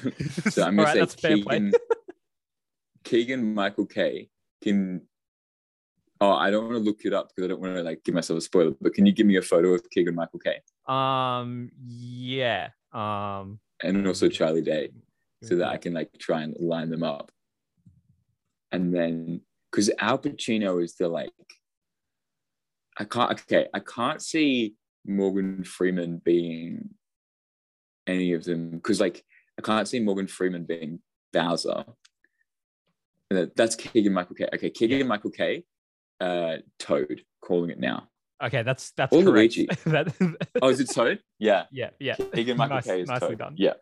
so 0.50 0.62
I'm 0.62 0.76
going 0.76 0.86
right, 0.86 1.08
to 1.08 1.18
say. 1.18 1.36
Keegan, 1.36 1.72
Keegan 3.02 3.54
Michael 3.54 3.86
Kay 3.86 4.28
can. 4.62 5.00
Oh, 6.20 6.32
I 6.32 6.50
don't 6.50 6.64
want 6.64 6.76
to 6.76 6.82
look 6.82 7.04
it 7.04 7.12
up 7.12 7.28
because 7.28 7.44
I 7.44 7.48
don't 7.48 7.60
want 7.60 7.74
to 7.76 7.82
like 7.82 8.04
give 8.04 8.14
myself 8.14 8.38
a 8.38 8.40
spoiler. 8.40 8.72
But 8.80 8.94
can 8.94 9.04
you 9.04 9.12
give 9.12 9.26
me 9.26 9.36
a 9.36 9.42
photo 9.42 9.74
of 9.74 9.88
Keegan 9.90 10.14
Michael 10.14 10.38
Kay 10.38 10.60
Um, 10.86 11.70
yeah. 11.84 12.70
Um, 12.92 13.58
and 13.82 14.06
also 14.06 14.28
Charlie 14.28 14.62
Day 14.62 14.90
so 15.42 15.56
that 15.56 15.68
I 15.68 15.76
can 15.76 15.92
like 15.92 16.16
try 16.18 16.42
and 16.42 16.56
line 16.58 16.90
them 16.90 17.02
up? 17.02 17.32
And 18.72 18.94
then 18.94 19.40
because 19.70 19.90
Al 19.98 20.18
Pacino 20.18 20.82
is 20.82 20.94
the 20.94 21.08
like, 21.08 21.30
I 22.98 23.04
can't. 23.04 23.32
Okay, 23.32 23.66
I 23.74 23.80
can't 23.80 24.22
see 24.22 24.74
Morgan 25.04 25.64
Freeman 25.64 26.22
being 26.24 26.90
any 28.06 28.34
of 28.34 28.44
them 28.44 28.70
because 28.70 29.00
like 29.00 29.24
I 29.58 29.62
can't 29.62 29.88
see 29.88 30.00
Morgan 30.00 30.28
Freeman 30.28 30.64
being 30.64 31.00
Bowser. 31.32 31.84
That's 33.30 33.74
Keegan 33.74 34.12
Michael 34.12 34.36
Kay. 34.36 34.48
Okay, 34.54 34.70
Keegan 34.70 35.08
Michael 35.08 35.30
Kay, 35.30 35.64
uh, 36.20 36.56
Toad, 36.78 37.22
calling 37.42 37.70
it 37.70 37.78
now. 37.80 38.08
Okay, 38.42 38.62
that's 38.62 38.90
that's 38.92 39.12
Or 39.14 39.22
correct. 39.22 39.56
Luigi. 39.56 39.66
that, 39.86 40.14
Oh, 40.62 40.68
is 40.68 40.80
it 40.80 40.90
Toad? 40.90 41.20
Yeah, 41.38 41.64
yeah, 41.70 41.90
yeah. 41.98 42.16
Keegan 42.34 42.56
Michael 42.58 42.76
Nice- 42.76 42.84
Kay 42.86 43.00
is 43.02 43.08
nicely 43.08 43.28
Toad. 43.28 43.38
done. 43.38 43.54
Yeah, 43.56 43.74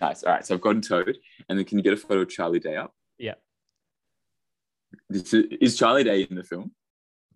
nice. 0.00 0.22
All 0.22 0.32
right, 0.32 0.46
so 0.46 0.54
I've 0.54 0.60
gotten 0.60 0.80
Toad, 0.80 1.16
and 1.48 1.58
then 1.58 1.64
can 1.64 1.78
you 1.78 1.84
get 1.84 1.92
a 1.92 1.96
photo 1.96 2.20
of 2.22 2.28
Charlie 2.28 2.60
Day 2.60 2.76
up? 2.76 2.92
Yeah. 3.18 3.34
Is, 5.10 5.32
is 5.34 5.76
Charlie 5.78 6.04
Day 6.04 6.22
in 6.22 6.36
the 6.36 6.44
film? 6.44 6.72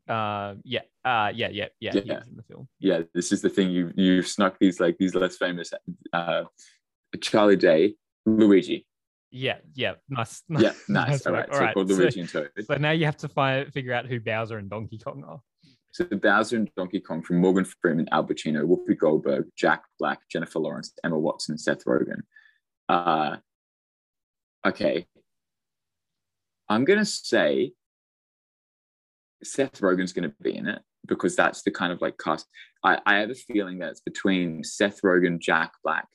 Uh, 0.08 0.54
yeah, 0.64 0.80
uh, 1.04 1.32
yeah, 1.34 1.48
yeah, 1.50 1.68
yeah. 1.80 1.92
Yeah. 2.04 2.20
in 2.28 2.36
the 2.36 2.42
film. 2.42 2.68
Yeah, 2.78 3.02
this 3.14 3.32
is 3.32 3.42
the 3.42 3.48
thing. 3.48 3.70
You 3.70 3.92
you've 3.96 4.28
snuck 4.28 4.56
these 4.60 4.80
like 4.80 4.96
these 4.98 5.14
less 5.14 5.36
famous. 5.36 5.72
Uh, 6.12 6.44
Charlie 7.20 7.56
Day, 7.56 7.94
Luigi. 8.26 8.86
Yeah, 9.36 9.58
yeah. 9.74 9.94
Nice. 10.08 10.42
Yeah, 10.48 10.72
nice. 10.88 11.26
All 11.26 11.32
work. 11.32 11.48
right, 11.50 11.70
so 11.70 11.72
called 11.74 11.90
so- 11.90 11.96
Luigi 11.96 12.20
and 12.20 12.28
Toad. 12.28 12.50
So 12.64 12.76
now 12.76 12.92
you 12.92 13.04
have 13.04 13.16
to 13.18 13.28
find 13.28 13.70
figure 13.72 13.92
out 13.92 14.06
who 14.06 14.20
Bowser 14.20 14.58
and 14.58 14.70
Donkey 14.70 14.96
Kong 14.98 15.24
are. 15.26 15.40
So 15.90 16.04
Bowser 16.04 16.56
and 16.56 16.70
Donkey 16.76 17.00
Kong 17.00 17.20
from 17.20 17.38
Morgan 17.40 17.64
Freeman, 17.64 18.08
Al 18.12 18.24
Pacino, 18.26 18.64
Whoopi 18.64 18.96
Goldberg, 18.96 19.46
Jack 19.56 19.82
Black, 19.98 20.20
Jennifer 20.30 20.60
Lawrence, 20.60 20.92
Emma 21.02 21.18
Watson, 21.18 21.54
and 21.54 21.60
Seth 21.60 21.84
Rogen. 21.84 22.20
Uh, 22.88 23.36
okay. 24.64 25.06
I'm 26.68 26.84
gonna 26.84 27.04
say 27.04 27.72
Seth 29.42 29.80
Rogen's 29.80 30.12
gonna 30.12 30.32
be 30.42 30.56
in 30.56 30.68
it 30.68 30.80
because 31.06 31.34
that's 31.34 31.62
the 31.62 31.72
kind 31.72 31.92
of 31.92 32.00
like 32.00 32.18
cast. 32.18 32.46
I, 32.84 33.00
I 33.04 33.16
have 33.16 33.30
a 33.30 33.34
feeling 33.34 33.78
that 33.80 33.90
it's 33.90 34.00
between 34.00 34.62
Seth 34.62 35.00
Rogen, 35.02 35.40
Jack 35.40 35.72
Black, 35.82 36.06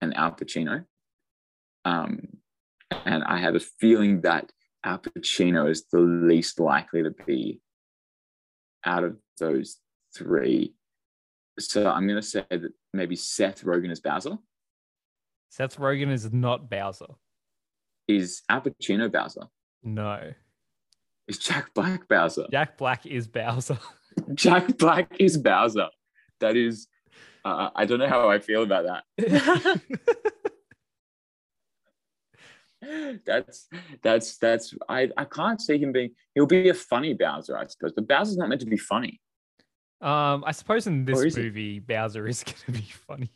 and 0.00 0.12
Al 0.16 0.32
Pacino. 0.32 0.84
Um, 1.84 2.37
and 2.90 3.24
I 3.24 3.38
have 3.38 3.54
a 3.54 3.60
feeling 3.60 4.20
that 4.22 4.52
Al 4.84 4.98
Pacino 4.98 5.70
is 5.70 5.86
the 5.90 6.00
least 6.00 6.60
likely 6.60 7.02
to 7.02 7.10
be 7.26 7.60
out 8.84 9.04
of 9.04 9.16
those 9.38 9.78
three. 10.16 10.74
So 11.58 11.90
I'm 11.90 12.06
going 12.06 12.20
to 12.20 12.26
say 12.26 12.44
that 12.50 12.72
maybe 12.92 13.16
Seth 13.16 13.64
Rogen 13.64 13.90
is 13.90 14.00
Bowser. 14.00 14.38
Seth 15.50 15.78
Rogen 15.78 16.10
is 16.10 16.32
not 16.32 16.70
Bowser. 16.70 17.06
Is 18.06 18.42
Al 18.48 18.62
Pacino 18.62 19.10
Bowser? 19.10 19.48
No. 19.82 20.32
Is 21.26 21.38
Jack 21.38 21.74
Black 21.74 22.08
Bowser? 22.08 22.46
Jack 22.50 22.78
Black 22.78 23.04
is 23.04 23.26
Bowser. 23.26 23.78
Jack 24.34 24.78
Black 24.78 25.14
is 25.18 25.36
Bowser. 25.36 25.88
That 26.40 26.56
is, 26.56 26.86
uh, 27.44 27.70
I 27.74 27.84
don't 27.84 27.98
know 27.98 28.08
how 28.08 28.30
I 28.30 28.38
feel 28.38 28.62
about 28.62 28.86
that. 29.18 29.80
that's 33.26 33.68
that's 34.02 34.36
that's 34.38 34.74
I 34.88 35.10
I 35.16 35.24
can't 35.24 35.60
see 35.60 35.78
him 35.78 35.92
being. 35.92 36.10
He'll 36.34 36.46
be 36.46 36.68
a 36.68 36.74
funny 36.74 37.14
Bowser, 37.14 37.58
I 37.58 37.66
suppose, 37.66 37.92
but 37.94 38.06
Bowser's 38.08 38.36
not 38.36 38.48
meant 38.48 38.60
to 38.60 38.66
be 38.66 38.76
funny. 38.76 39.20
um, 40.00 40.44
I 40.46 40.52
suppose 40.52 40.86
in 40.86 41.04
this 41.04 41.20
is 41.22 41.34
he? 41.36 41.42
movie, 41.42 41.78
Bowser 41.80 42.26
is 42.28 42.42
going 42.44 42.56
to 42.66 42.72
be 42.72 42.88
funny. 43.06 43.30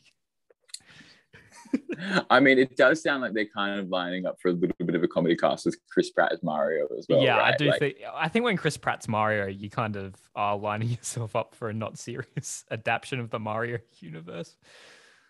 I 2.29 2.39
mean, 2.41 2.59
it 2.59 2.77
does 2.77 3.03
sound 3.03 3.23
like 3.23 3.33
they're 3.33 3.47
kind 3.47 3.81
of 3.81 3.89
lining 3.89 4.27
up 4.27 4.37
for 4.43 4.49
a 4.49 4.53
little 4.53 4.75
bit 4.85 4.95
of 4.95 5.03
a 5.03 5.09
comedy 5.09 5.35
cast 5.37 5.65
with 5.65 5.79
Chris 5.91 6.11
Pratt 6.11 6.33
as 6.33 6.43
Mario 6.43 6.87
as 6.99 7.07
well. 7.09 7.23
yeah, 7.23 7.39
I 7.43 7.57
do 7.57 7.67
Like, 7.71 7.79
think. 7.79 7.97
I 8.13 8.29
think 8.29 8.45
when 8.45 8.57
Chris 8.59 8.77
Pratt's 8.77 9.09
Mario, 9.09 9.47
you 9.47 9.71
kind 9.71 9.97
of 9.97 10.15
are 10.35 10.57
lining 10.57 10.89
yourself 10.91 11.35
up 11.35 11.55
for 11.55 11.71
a 11.71 11.73
not 11.73 11.99
serious 11.99 12.65
adaptation 12.71 13.21
of 13.21 13.31
the 13.31 13.39
Mario 13.39 13.79
universe. 14.01 14.57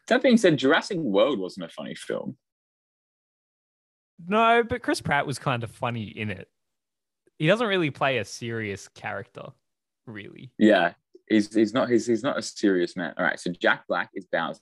That 0.09 0.23
being 0.23 0.37
said, 0.37 0.57
Jurassic 0.57 0.99
World 0.99 1.39
wasn't 1.39 1.67
a 1.67 1.69
funny 1.69 1.95
film. 1.95 2.37
No, 4.27 4.63
but 4.63 4.83
Chris 4.83 5.01
Pratt 5.01 5.27
was 5.27 5.39
kind 5.39 5.63
of 5.65 5.71
funny 5.71 6.05
in 6.05 6.31
it. 6.31 6.49
He 7.39 7.47
doesn't 7.47 7.67
really 7.67 7.91
play 7.91 8.19
a 8.19 8.25
serious 8.25 8.89
character, 8.89 9.47
really. 10.07 10.53
Yeah, 10.59 10.93
he's 11.29 11.53
he's 11.55 11.75
not 11.75 11.89
he's 11.89 12.07
he's 12.07 12.23
not 12.23 12.39
a 12.39 12.43
serious 12.43 12.97
man. 12.97 13.15
All 13.19 13.25
right, 13.25 13.39
so 13.39 13.51
Jack 13.51 13.87
Black 13.89 14.11
is 14.15 14.27
Bowser, 14.27 14.61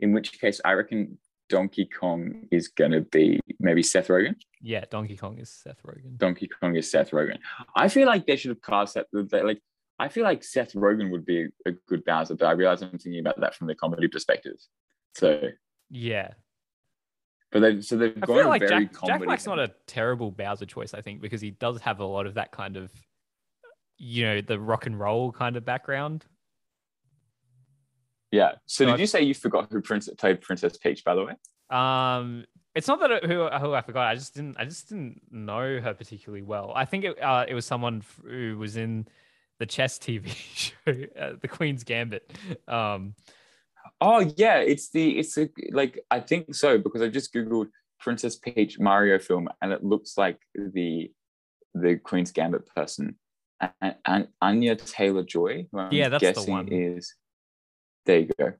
in 0.00 0.12
which 0.12 0.38
case 0.38 0.60
I 0.64 0.72
reckon 0.72 1.18
Donkey 1.48 1.86
Kong 1.86 2.46
is 2.50 2.68
gonna 2.68 3.00
be 3.00 3.40
maybe 3.58 3.82
Seth 3.82 4.08
Rogen. 4.08 4.34
Yeah, 4.60 4.84
Donkey 4.90 5.16
Kong 5.16 5.38
is 5.38 5.50
Seth 5.50 5.82
Rogen. 5.82 6.16
Donkey 6.16 6.48
Kong 6.48 6.76
is 6.76 6.90
Seth 6.90 7.10
Rogen. 7.10 7.38
I 7.76 7.88
feel 7.88 8.06
like 8.06 8.26
they 8.26 8.36
should 8.36 8.50
have 8.50 8.62
cast 8.62 8.94
that. 8.94 9.06
Like 9.12 9.60
I 9.98 10.08
feel 10.08 10.24
like 10.24 10.42
Seth 10.42 10.72
Rogen 10.72 11.10
would 11.10 11.24
be 11.24 11.48
a 11.66 11.72
good 11.88 12.04
Bowser, 12.04 12.34
but 12.34 12.46
I 12.46 12.52
realize 12.52 12.82
I'm 12.82 12.90
thinking 12.90 13.20
about 13.20 13.40
that 13.40 13.54
from 13.54 13.68
the 13.68 13.74
comedy 13.74 14.08
perspective. 14.08 14.56
So, 15.14 15.40
Yeah, 15.90 16.30
but 17.54 17.60
they 17.60 17.80
so 17.80 17.96
they've 17.96 18.12
I 18.22 18.26
gone 18.26 18.36
feel 18.36 18.48
like 18.48 18.60
very 18.68 18.84
Jack, 18.86 18.96
Jack. 19.06 19.22
Black's 19.22 19.46
not 19.46 19.58
a 19.58 19.72
terrible 19.86 20.30
Bowser 20.30 20.66
choice, 20.66 20.92
I 20.92 21.00
think, 21.00 21.22
because 21.22 21.40
he 21.40 21.52
does 21.52 21.80
have 21.80 22.00
a 22.00 22.04
lot 22.04 22.26
of 22.26 22.34
that 22.34 22.50
kind 22.52 22.76
of, 22.76 22.90
you 23.96 24.24
know, 24.24 24.40
the 24.42 24.58
rock 24.60 24.84
and 24.86 24.98
roll 24.98 25.30
kind 25.32 25.56
of 25.56 25.64
background. 25.64 26.26
yeah. 28.30 28.52
So 28.66 28.84
So 28.84 28.86
did 28.86 28.94
I- 28.94 28.98
you 28.98 29.06
say 29.06 29.22
you 29.22 29.34
forgot 29.34 29.68
who 29.70 29.80
Prince 29.80 30.08
played 30.18 30.40
Princess 30.40 30.76
Peach? 30.76 31.04
By 31.04 31.14
the 31.14 31.24
way. 31.24 31.34
Um, 31.70 32.44
it's 32.74 32.88
not 32.88 32.98
that 33.00 33.10
it, 33.12 33.24
who 33.24 33.46
who 33.48 33.72
I 33.72 33.80
forgot. 33.82 34.08
I 34.08 34.14
just 34.16 34.34
didn't. 34.34 34.56
I 34.58 34.64
just 34.64 34.88
didn't 34.88 35.20
know 35.30 35.80
her 35.80 35.94
particularly 35.94 36.42
well. 36.42 36.72
I 36.74 36.84
think 36.84 37.04
it 37.04 37.22
uh, 37.22 37.46
it 37.48 37.54
was 37.54 37.64
someone 37.64 37.98
f- 37.98 38.20
who 38.28 38.58
was 38.58 38.76
in 38.76 39.06
the 39.60 39.66
chess 39.66 39.96
TV 39.98 40.26
show, 40.54 40.72
uh, 41.16 41.34
The 41.40 41.46
Queen's 41.48 41.84
Gambit. 41.84 42.32
Um, 42.66 43.14
Oh 44.00 44.20
yeah, 44.36 44.58
it's 44.58 44.90
the 44.90 45.18
it's 45.18 45.36
a 45.38 45.48
like 45.72 45.98
I 46.10 46.20
think 46.20 46.54
so 46.54 46.78
because 46.78 47.02
I 47.02 47.08
just 47.08 47.32
googled 47.32 47.68
Princess 48.00 48.36
Peach 48.36 48.78
Mario 48.78 49.18
film 49.18 49.48
and 49.62 49.72
it 49.72 49.84
looks 49.84 50.16
like 50.18 50.38
the 50.54 51.10
the 51.74 51.96
Queen's 51.96 52.30
Gambit 52.30 52.66
person 52.74 53.16
and, 53.80 53.94
and 54.04 54.28
Anya 54.40 54.76
Taylor 54.76 55.22
Joy. 55.22 55.66
Yeah, 55.90 56.08
that's 56.08 56.20
the 56.22 56.32
guessing 56.32 56.52
one. 56.52 56.68
Is 56.68 57.14
there 58.06 58.20
you 58.20 58.30
go, 58.38 58.52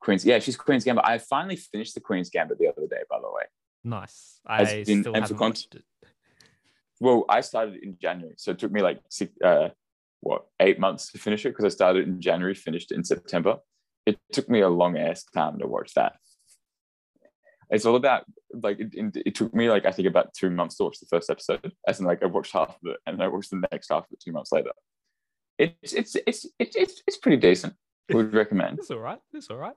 Queen's 0.00 0.24
yeah 0.24 0.38
she's 0.38 0.56
Queen's 0.56 0.84
Gambit. 0.84 1.04
I 1.06 1.18
finally 1.18 1.56
finished 1.56 1.94
the 1.94 2.00
Queen's 2.00 2.30
Gambit 2.30 2.58
the 2.58 2.68
other 2.68 2.86
day, 2.86 3.02
by 3.08 3.18
the 3.20 3.30
way. 3.30 3.44
nice. 3.84 4.40
As 4.48 4.68
I 4.68 4.72
in- 4.86 5.02
still 5.02 5.14
haven't 5.14 5.28
cont- 5.36 5.40
watched 5.40 5.74
it. 5.76 5.84
Well, 7.00 7.24
I 7.30 7.40
started 7.40 7.76
in 7.82 7.96
January, 7.98 8.34
so 8.36 8.50
it 8.50 8.58
took 8.58 8.70
me 8.70 8.82
like 8.82 9.00
six, 9.08 9.32
uh, 9.42 9.70
what 10.20 10.44
eight 10.60 10.78
months 10.78 11.10
to 11.12 11.18
finish 11.18 11.46
it 11.46 11.50
because 11.50 11.64
I 11.64 11.68
started 11.68 12.06
in 12.06 12.20
January, 12.20 12.54
finished 12.54 12.92
in 12.92 13.02
September. 13.04 13.56
It 14.06 14.18
took 14.32 14.48
me 14.48 14.60
a 14.60 14.68
long 14.68 14.96
ass 14.96 15.24
time 15.24 15.58
to 15.58 15.66
watch 15.66 15.94
that. 15.94 16.14
It's 17.70 17.86
all 17.86 17.96
about 17.96 18.24
like 18.52 18.80
it, 18.80 19.16
it, 19.24 19.34
took 19.34 19.54
me 19.54 19.70
like 19.70 19.86
I 19.86 19.92
think 19.92 20.08
about 20.08 20.34
two 20.34 20.50
months 20.50 20.76
to 20.76 20.84
watch 20.84 20.98
the 20.98 21.06
first 21.06 21.30
episode. 21.30 21.72
As 21.86 22.00
in 22.00 22.06
like 22.06 22.22
I 22.22 22.26
watched 22.26 22.52
half 22.52 22.70
of 22.70 22.76
it 22.84 22.96
and 23.06 23.18
then 23.18 23.24
I 23.24 23.28
watched 23.28 23.50
the 23.50 23.64
next 23.70 23.90
half 23.90 24.04
of 24.04 24.12
it 24.12 24.20
two 24.20 24.32
months 24.32 24.50
later. 24.50 24.72
It's 25.56 25.92
it's 25.92 26.16
it's 26.26 26.46
it's 26.58 26.74
it's, 26.76 27.02
it's 27.06 27.16
pretty 27.18 27.36
decent. 27.36 27.74
Would 28.12 28.34
recommend. 28.34 28.80
It's 28.80 28.90
all 28.90 28.98
right. 28.98 29.20
It's 29.32 29.50
all 29.50 29.58
right. 29.58 29.76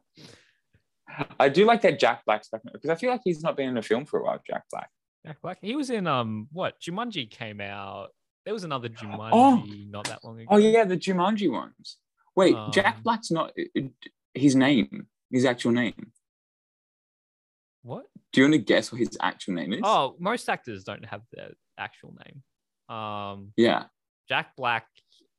I 1.40 1.50
do 1.50 1.66
like 1.66 1.82
that 1.82 2.00
Jack 2.00 2.26
Black's 2.26 2.48
back 2.50 2.62
because 2.72 2.90
I 2.90 2.96
feel 2.96 3.12
like 3.12 3.22
he's 3.24 3.44
not 3.44 3.56
been 3.56 3.70
in 3.70 3.78
a 3.78 3.82
film 3.84 4.06
for 4.06 4.20
a 4.20 4.24
while. 4.24 4.42
Jack 4.48 4.64
Black. 4.72 4.90
Jack 5.26 5.42
Black. 5.42 5.60
He 5.62 5.76
was 5.76 5.92
in 5.92 6.08
um 6.08 6.48
what? 6.52 6.80
Jumanji 6.82 7.30
came 7.30 7.62
out. 7.62 8.10
There 8.46 8.54
was 8.54 8.64
another 8.64 8.90
Jumanji 8.90 9.30
Oh. 9.34 9.64
not 9.90 10.08
that 10.08 10.24
long 10.24 10.40
ago. 10.40 10.48
Oh 10.50 10.58
yeah, 10.58 10.84
the 10.86 10.98
Jumanji 10.98 11.52
ones. 11.52 11.98
Wait, 12.36 12.56
Um, 12.56 12.72
Jack 12.72 13.04
Black's 13.04 13.30
not 13.30 13.54
his 14.34 14.56
name. 14.56 15.08
His 15.32 15.46
actual 15.46 15.72
name. 15.72 16.12
What? 17.82 18.06
Do 18.32 18.42
you 18.42 18.46
want 18.46 18.54
to 18.54 18.60
guess 18.60 18.92
what 18.92 19.00
his 19.00 19.18
actual 19.22 19.56
name 19.56 19.74
is? 19.74 19.82
Oh, 19.84 20.16
most 20.20 20.48
actors 20.50 20.84
don't 20.84 21.06
have 21.06 21.22
their 21.32 21.52
actual 21.78 22.16
name. 22.26 22.96
Um, 22.96 23.52
yeah. 23.58 23.86
Jack 24.30 24.56
Black 24.56 24.86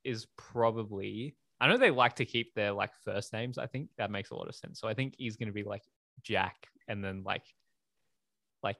is 0.03 0.27
probably. 0.37 1.35
I 1.59 1.67
know 1.67 1.77
they 1.77 1.91
like 1.91 2.15
to 2.17 2.25
keep 2.25 2.53
their 2.53 2.71
like 2.71 2.91
first 3.03 3.33
names. 3.33 3.57
I 3.57 3.67
think 3.67 3.89
that 3.97 4.11
makes 4.11 4.31
a 4.31 4.35
lot 4.35 4.47
of 4.47 4.55
sense. 4.55 4.79
So 4.79 4.87
I 4.87 4.93
think 4.93 5.15
he's 5.17 5.37
gonna 5.37 5.51
be 5.51 5.63
like 5.63 5.83
Jack, 6.23 6.55
and 6.87 7.03
then 7.03 7.23
like, 7.23 7.45
like, 8.61 8.77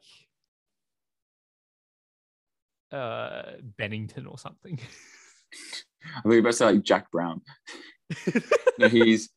uh, 2.91 3.53
Bennington 3.77 4.27
or 4.27 4.37
something. 4.37 4.79
I 6.17 6.21
think 6.29 6.39
about 6.41 6.49
to 6.49 6.53
say 6.53 6.65
like 6.65 6.83
Jack 6.83 7.11
Brown. 7.11 7.41
No, 8.77 8.89
he's 8.89 9.29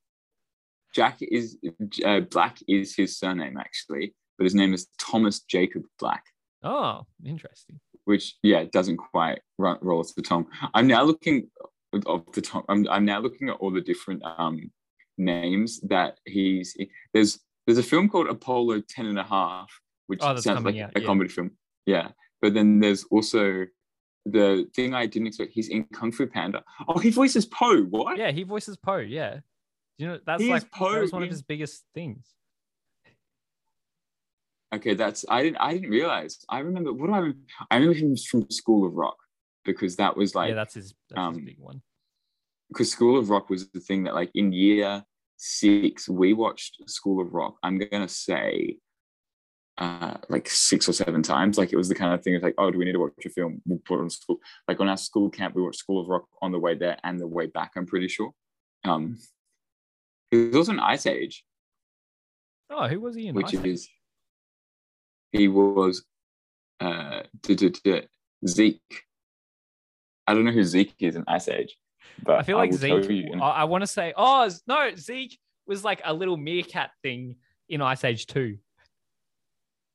Jack 0.98 1.18
is 1.20 1.56
uh, 2.04 2.20
Black 2.34 2.56
is 2.66 2.96
his 2.96 3.16
surname 3.18 3.56
actually, 3.56 4.14
but 4.36 4.44
his 4.44 4.54
name 4.54 4.74
is 4.74 4.88
Thomas 4.98 5.36
Jacob 5.54 5.84
Black, 6.00 6.24
oh, 6.64 7.06
interesting. 7.24 7.78
which 8.04 8.34
yeah 8.42 8.64
doesn't 8.72 8.96
quite 8.96 9.40
run, 9.58 9.78
roll 9.80 10.00
off 10.00 10.12
the 10.16 10.22
tongue. 10.22 10.46
I'm 10.74 10.88
now 10.88 11.04
looking 11.04 11.48
off 12.06 12.32
the 12.32 12.42
tongue. 12.42 12.64
I'm, 12.68 12.80
I'm 12.90 13.04
now 13.04 13.20
looking 13.20 13.48
at 13.48 13.56
all 13.60 13.70
the 13.70 13.80
different 13.80 14.22
um 14.24 14.72
names 15.18 15.80
that 15.82 16.18
he's 16.24 16.76
there's 17.14 17.38
there's 17.66 17.78
a 17.78 17.82
film 17.92 18.08
called 18.08 18.28
Apollo 18.28 18.82
10 18.88 19.06
and 19.06 19.18
a 19.18 19.24
half, 19.24 19.70
which 20.08 20.20
Oh, 20.22 20.34
sounds 20.36 20.64
like 20.64 20.76
out, 20.78 20.92
a 20.96 21.00
yeah. 21.00 21.06
comedy 21.06 21.28
film. 21.30 21.50
Yeah, 21.86 22.08
but 22.42 22.54
then 22.54 22.80
there's 22.80 23.04
also 23.10 23.66
the 24.26 24.66
thing 24.74 24.94
I 24.94 25.06
didn't 25.06 25.28
expect. 25.28 25.52
He's 25.52 25.68
in 25.68 25.84
Kung 25.92 26.10
Fu 26.12 26.26
Panda. 26.26 26.62
Oh, 26.88 26.98
he 26.98 27.10
voices 27.10 27.46
Po. 27.46 27.82
What? 27.84 28.18
Yeah, 28.18 28.30
he 28.32 28.42
voices 28.42 28.76
Po. 28.76 28.96
Yeah, 28.96 29.40
you 29.98 30.06
know 30.06 30.18
that's 30.24 30.40
He 30.40 30.48
is 30.48 30.52
like 30.52 30.62
that 30.62 30.72
Po 30.72 31.00
was 31.00 31.12
one 31.12 31.22
of 31.22 31.28
his 31.28 31.42
biggest 31.42 31.84
things. 31.94 32.34
Okay, 34.74 34.94
that's 34.94 35.24
I 35.28 35.42
didn't 35.42 35.56
I 35.56 35.74
didn't 35.74 35.90
realize. 35.90 36.38
I 36.48 36.60
remember 36.60 36.92
what 36.92 37.06
do 37.06 37.12
I 37.12 37.18
remember? 37.18 37.38
I 37.70 37.76
remember 37.76 37.98
him 37.98 38.16
from 38.16 38.50
School 38.50 38.86
of 38.86 38.94
Rock 38.94 39.16
because 39.64 39.96
that 39.96 40.16
was 40.16 40.34
like 40.34 40.50
yeah, 40.50 40.54
that's 40.54 40.74
his. 40.74 40.94
That's 41.10 41.28
his 41.28 41.38
um, 41.38 41.44
big 41.44 41.58
one. 41.58 41.82
because 42.68 42.90
School 42.90 43.18
of 43.18 43.30
Rock 43.30 43.50
was 43.50 43.68
the 43.70 43.80
thing 43.80 44.04
that 44.04 44.14
like 44.14 44.30
in 44.34 44.52
year 44.52 45.02
six 45.36 46.08
we 46.08 46.32
watched 46.32 46.78
School 46.88 47.20
of 47.20 47.32
Rock. 47.32 47.56
I'm 47.62 47.78
gonna 47.78 48.08
say 48.08 48.76
uh 49.78 50.16
like 50.28 50.48
six 50.50 50.88
or 50.88 50.92
seven 50.92 51.22
times. 51.22 51.56
Like 51.56 51.72
it 51.72 51.76
was 51.76 51.88
the 51.88 51.94
kind 51.94 52.12
of 52.12 52.22
thing 52.22 52.36
of 52.36 52.42
like, 52.42 52.54
oh, 52.58 52.70
do 52.70 52.78
we 52.78 52.84
need 52.84 52.92
to 52.92 53.00
watch 53.00 53.12
a 53.24 53.30
film? 53.30 53.62
We'll 53.64 53.80
put 53.86 53.98
it 53.98 54.02
on 54.02 54.10
school. 54.10 54.38
Like 54.66 54.80
on 54.80 54.88
our 54.88 54.96
school 54.98 55.30
camp, 55.30 55.54
we 55.54 55.62
watched 55.62 55.78
School 55.78 56.00
of 56.00 56.08
Rock 56.08 56.26
on 56.42 56.52
the 56.52 56.58
way 56.58 56.74
there 56.74 56.98
and 57.04 57.18
the 57.18 57.26
way 57.26 57.46
back. 57.46 57.72
I'm 57.74 57.86
pretty 57.86 58.08
sure. 58.08 58.32
Um, 58.84 59.18
it 60.30 60.36
was 60.48 60.56
also 60.56 60.72
an 60.72 60.80
Ice 60.80 61.06
Age, 61.06 61.44
Oh, 62.70 62.86
who 62.86 63.00
was 63.00 63.14
he 63.16 63.28
in? 63.28 63.34
which 63.34 63.46
Ice 63.54 63.54
Age? 63.60 63.66
is 63.66 63.88
he 65.32 65.48
was 65.48 66.04
uh 66.80 67.22
duh, 67.42 67.54
duh, 67.54 67.70
duh, 67.84 68.00
Zeke. 68.46 69.02
I 70.26 70.34
don't 70.34 70.44
know 70.44 70.52
who 70.52 70.62
Zeke 70.64 70.94
is 71.00 71.16
in 71.16 71.24
Ice 71.26 71.48
Age, 71.48 71.76
but 72.22 72.38
I 72.38 72.42
feel 72.42 72.56
like 72.58 72.70
tell 72.70 72.78
Zeke. 73.02 73.10
in- 73.32 73.40
I, 73.40 73.64
want 73.64 73.82
to 73.82 73.86
say, 73.86 74.12
oh 74.16 74.50
no, 74.66 74.94
Zeke 74.94 75.38
was 75.66 75.82
like 75.84 76.00
a 76.04 76.12
little 76.12 76.36
meerkat 76.36 76.90
thing 77.02 77.36
in 77.68 77.80
Ice 77.80 78.04
Age 78.04 78.26
Two. 78.26 78.58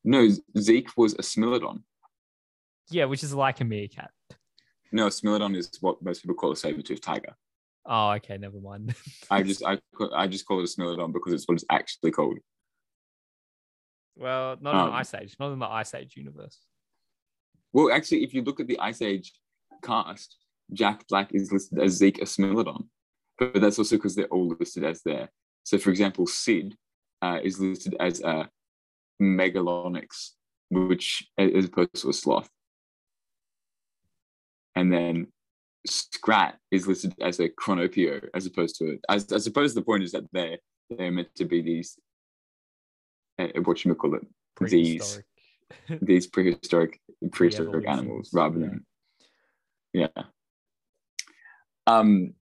No, 0.04 0.28
Zeke 0.58 0.89
was 0.98 1.13
a 1.13 1.17
Smilodon. 1.22 1.84
Yeah, 2.89 3.06
which 3.06 3.24
is 3.24 3.34
like 3.34 3.62
a 3.62 3.63
meerkat. 3.63 4.12
No, 4.91 5.08
a 5.08 5.10
Smilodon 5.10 5.56
is 5.56 5.72
what 5.80 6.02
most 6.04 6.22
people 6.22 6.36
call 6.36 6.52
a 6.52 6.56
saber-toothed 6.56 7.02
tiger. 7.02 7.36
Oh, 7.86 8.12
okay, 8.12 8.38
never 8.38 8.60
mind. 8.60 8.96
I 9.30 9.43
just 9.43 9.63
I 9.63 9.78
I 10.15 10.28
just 10.28 10.46
call 10.46 10.60
it 10.60 10.69
a 10.69 10.82
Smilodon 10.82 11.12
because 11.13 11.34
it's 11.34 11.46
what 11.48 11.56
it's 11.56 11.65
actually 11.69 12.12
called. 12.12 12.38
well, 14.15 14.58
not 14.62 14.76
Um, 14.76 14.88
in 14.89 14.93
Ice 14.96 15.13
Age, 15.13 15.36
not 15.39 15.52
in 15.52 15.60
the 15.60 15.67
Ice 15.67 15.93
Age 15.93 16.15
universe. 16.15 16.60
Well, 17.74 17.91
actually, 17.91 18.24
if 18.24 18.34
you 18.34 18.43
look 18.43 18.60
at 18.60 18.67
the 18.67 18.80
Ice 18.80 19.02
Age 19.02 19.34
cast, 19.84 20.38
Jack 20.72 21.06
Black 21.08 21.34
is 21.34 21.52
listed 21.52 21.80
as 21.80 21.93
Zeke 21.93 22.22
a 22.22 22.26
Smilodon, 22.26 22.88
but 23.38 23.60
that's 23.60 23.80
also 23.80 23.98
because 23.98 24.15
they're 24.15 24.28
all 24.28 24.56
listed 24.60 24.84
as 24.84 25.02
there. 25.04 25.30
So, 25.63 25.78
for 25.78 25.89
example, 25.89 26.28
Sid 26.28 26.76
uh, 27.22 27.39
is 27.43 27.60
listed 27.60 27.96
as 28.00 28.22
a 28.22 28.50
Megalonyx, 29.22 30.32
which 30.69 31.28
as 31.38 31.65
opposed 31.65 31.96
to 31.96 32.10
a 32.10 32.13
sloth, 32.13 32.50
and 34.76 34.93
then 34.93 35.28
Scrat 35.86 36.58
is 36.72 36.88
listed 36.88 37.13
as 37.22 37.39
a 37.39 37.50
Cronopio, 37.50 38.28
as 38.34 38.46
opposed 38.46 38.78
to 38.80 38.98
as 39.10 39.32
I 39.32 39.38
suppose 39.39 39.74
the 39.74 39.82
point 39.82 40.04
is 40.04 40.12
that 40.13 40.24
they're 40.32 40.58
they're 40.89 41.12
meant 41.12 41.34
to 41.36 41.46
be 41.46 41.62
these 41.62 41.98
uh, 43.39 43.48
what 43.63 43.84
you 43.84 43.96
call 43.96 44.15
it 44.15 44.22
these 44.62 45.22
these 46.02 46.28
prehistoric 46.28 47.00
prehistoric 47.32 47.69
evolutions, 47.69 48.00
animals 48.00 48.30
rather 48.34 48.60
yeah. 48.60 48.67
than 48.67 48.86
yeah 49.93 50.24
um 51.88 52.34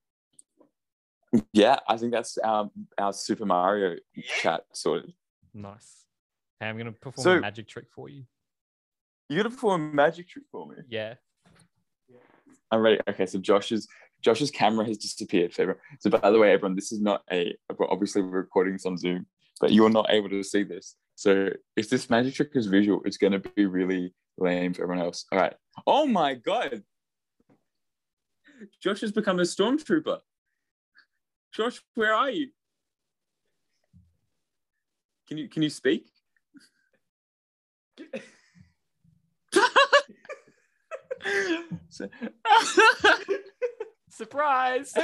yeah 1.53 1.79
i 1.89 1.97
think 1.97 2.13
that's 2.13 2.37
our 2.39 2.71
our 2.99 3.13
super 3.13 3.47
mario 3.47 3.97
chat 4.41 4.65
sorted 4.73 5.13
nice. 5.55 6.05
Hey, 6.61 6.69
I'm 6.69 6.79
gonna 6.79 6.93
perform 6.93 7.25
So- 7.25 7.39
a 7.39 7.41
magic 7.41 7.69
trick 7.69 7.87
for 7.91 8.09
you. 8.09 8.25
you 9.29 9.37
gotta 9.37 9.51
perform 9.51 9.91
a 9.91 9.95
magic 9.95 10.29
trick 10.29 10.45
for 10.53 10.67
me 10.67 10.77
Yeah. 10.89 11.15
I'm 12.73 12.81
ready. 12.81 12.99
Okay 13.09 13.27
so 13.27 13.39
josh's 13.39 13.87
josh's 14.21 14.51
camera 14.51 14.85
has 14.85 14.99
disappeared 14.99 15.53
everyone. 15.59 15.81
so 16.01 16.11
by 16.11 16.31
the 16.31 16.39
way 16.39 16.53
everyone 16.53 16.75
this 16.75 16.91
is 16.91 17.01
not 17.01 17.23
a 17.31 17.55
obviously 17.89 18.23
we're 18.23 18.29
recording 18.31 18.73
this 18.73 18.87
on 18.87 18.97
zoom 18.97 19.27
but 19.63 19.73
you're 19.73 19.89
not 19.89 20.11
able 20.11 20.29
to 20.29 20.43
see 20.43 20.65
this. 20.65 20.97
So 21.15 21.51
if 21.77 21.89
this 21.89 22.11
magic 22.11 22.35
trick 22.35 22.51
is 22.55 22.67
visual 22.67 23.01
it's 23.05 23.17
going 23.17 23.33
to 23.33 23.39
be 23.39 23.65
really 23.65 24.13
lame 24.37 24.75
for 24.75 24.83
everyone 24.83 25.05
else. 25.05 25.25
All 25.31 25.39
right. 25.39 25.55
Oh 25.87 26.05
my 26.05 26.35
god. 26.35 26.83
Josh 28.83 29.01
has 29.03 29.13
become 29.13 29.39
a 29.39 29.43
stormtrooper. 29.43 30.19
Josh 31.55 31.81
where 31.95 32.13
are 32.13 32.31
you? 32.31 32.49
Can 35.29 35.39
you 35.39 35.49
can 35.49 35.63
you 35.63 35.71
speak 35.71 36.11
Surprise! 44.11 44.95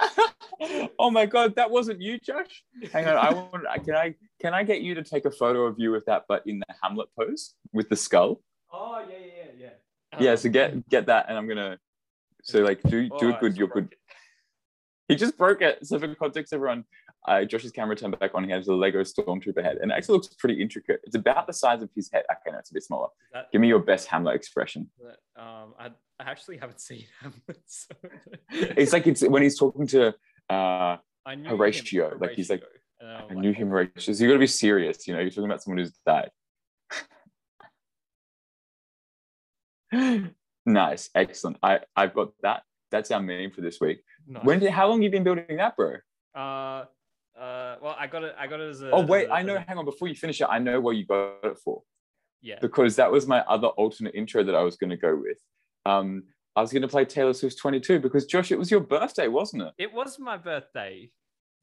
oh 0.98 1.10
my 1.10 1.26
god, 1.26 1.54
that 1.56 1.70
wasn't 1.70 2.00
you, 2.00 2.18
Josh. 2.18 2.64
Hang 2.92 3.06
on, 3.06 3.16
I 3.16 3.32
want. 3.32 3.64
Can 3.84 3.94
I 3.94 4.14
can 4.40 4.54
I 4.54 4.62
get 4.62 4.80
you 4.82 4.94
to 4.94 5.02
take 5.02 5.24
a 5.24 5.30
photo 5.30 5.64
of 5.66 5.78
you 5.78 5.90
with 5.90 6.04
that, 6.06 6.24
but 6.28 6.42
in 6.46 6.58
the 6.58 6.74
Hamlet 6.82 7.08
pose 7.18 7.54
with 7.72 7.88
the 7.88 7.96
skull? 7.96 8.40
oh 8.72 9.04
yeah, 9.08 9.16
yeah, 9.18 9.26
yeah, 9.36 9.50
yeah. 9.58 10.18
Uh, 10.18 10.22
yeah. 10.22 10.34
So 10.36 10.48
get 10.48 10.88
get 10.88 11.06
that, 11.06 11.26
and 11.28 11.36
I'm 11.36 11.48
gonna. 11.48 11.78
So 12.42 12.60
like, 12.60 12.80
do 12.82 13.08
do 13.18 13.30
it 13.30 13.36
oh, 13.36 13.40
good. 13.40 13.56
You're 13.56 13.68
good. 13.68 13.94
He 15.08 15.16
just 15.16 15.36
broke 15.36 15.62
it. 15.62 15.86
So 15.86 15.98
for 15.98 16.14
context, 16.14 16.52
everyone, 16.52 16.84
uh, 17.26 17.44
Josh's 17.44 17.72
camera 17.72 17.96
turned 17.96 18.18
back 18.18 18.30
on. 18.34 18.44
He 18.44 18.50
has 18.50 18.68
a 18.68 18.74
Lego 18.74 19.00
Stormtrooper 19.02 19.62
head, 19.62 19.78
and 19.82 19.90
it 19.90 19.94
actually 19.94 20.14
looks 20.14 20.28
pretty 20.28 20.60
intricate. 20.60 21.00
It's 21.04 21.16
about 21.16 21.46
the 21.46 21.52
size 21.52 21.82
of 21.82 21.90
his 21.94 22.10
head. 22.12 22.24
Okay, 22.30 22.52
no, 22.52 22.58
it's 22.58 22.70
a 22.70 22.74
bit 22.74 22.82
smaller. 22.84 23.08
That, 23.32 23.50
Give 23.52 23.60
me 23.60 23.68
your 23.68 23.80
best 23.80 24.06
Hamlet 24.08 24.34
expression. 24.36 24.88
that, 25.02 25.42
um, 25.42 25.74
I, 25.78 25.86
I 26.20 26.30
actually 26.30 26.56
haven't 26.58 26.80
seen 26.80 27.04
Hamlet. 27.20 27.60
So 27.66 27.94
It's 28.50 28.92
like 28.92 29.06
it's 29.06 29.22
when 29.22 29.42
he's 29.42 29.58
talking 29.58 29.86
to. 29.88 30.14
uh 30.48 30.96
knew 31.36 31.50
Horatio, 31.50 32.16
like, 32.18 32.30
he's 32.32 32.48
like, 32.48 32.62
I 33.02 33.24
like, 33.24 33.36
knew 33.36 33.52
him 33.52 33.68
Horatio. 33.68 34.14
So 34.14 34.22
you 34.22 34.28
got 34.28 34.34
to 34.34 34.38
be 34.38 34.46
serious. 34.46 35.06
You 35.06 35.12
know, 35.14 35.20
you're 35.20 35.28
talking 35.30 35.44
about 35.44 35.62
someone 35.62 35.78
who's 35.78 35.92
died. 36.06 36.30
nice, 40.66 41.10
excellent. 41.14 41.58
I 41.62 41.80
I've 41.96 42.14
got 42.14 42.30
that. 42.42 42.62
That's 42.90 43.10
our 43.10 43.20
meme 43.20 43.50
for 43.50 43.60
this 43.60 43.80
week. 43.80 44.02
Nice. 44.26 44.44
When 44.44 44.58
did? 44.60 44.70
How 44.70 44.88
long 44.88 44.98
have 44.98 45.04
you 45.04 45.10
been 45.10 45.24
building 45.24 45.56
that, 45.58 45.76
bro? 45.76 45.96
Uh, 46.34 46.84
uh, 47.38 47.76
well, 47.82 47.96
I 47.98 48.06
got 48.06 48.24
it. 48.24 48.34
I 48.38 48.46
got 48.46 48.60
it 48.60 48.68
as 48.70 48.82
a. 48.82 48.90
Oh 48.90 49.02
wait, 49.02 49.28
a- 49.28 49.32
I 49.32 49.42
know. 49.42 49.56
a- 49.56 49.60
Hang 49.60 49.78
on, 49.78 49.84
before 49.84 50.08
you 50.08 50.14
finish 50.14 50.40
it, 50.40 50.48
I 50.50 50.58
know 50.58 50.80
what 50.80 50.96
you 50.96 51.06
got 51.06 51.44
it 51.44 51.58
for 51.58 51.82
yeah. 52.42 52.58
because 52.60 52.96
that 52.96 53.10
was 53.10 53.26
my 53.26 53.40
other 53.40 53.68
alternate 53.68 54.14
intro 54.14 54.42
that 54.44 54.54
I 54.54 54.62
was 54.62 54.76
going 54.76 54.90
to 54.90 54.96
go 54.96 55.16
with. 55.16 55.38
Um, 55.86 56.24
I 56.56 56.60
was 56.60 56.72
going 56.72 56.82
to 56.82 56.88
play 56.88 57.04
Taylor 57.04 57.32
Swift's 57.32 57.60
22 57.60 58.00
because 58.00 58.26
Josh, 58.26 58.50
it 58.50 58.58
was 58.58 58.70
your 58.70 58.80
birthday, 58.80 59.28
wasn't 59.28 59.62
it? 59.62 59.72
It 59.78 59.92
was 59.92 60.18
my 60.18 60.36
birthday. 60.36 61.10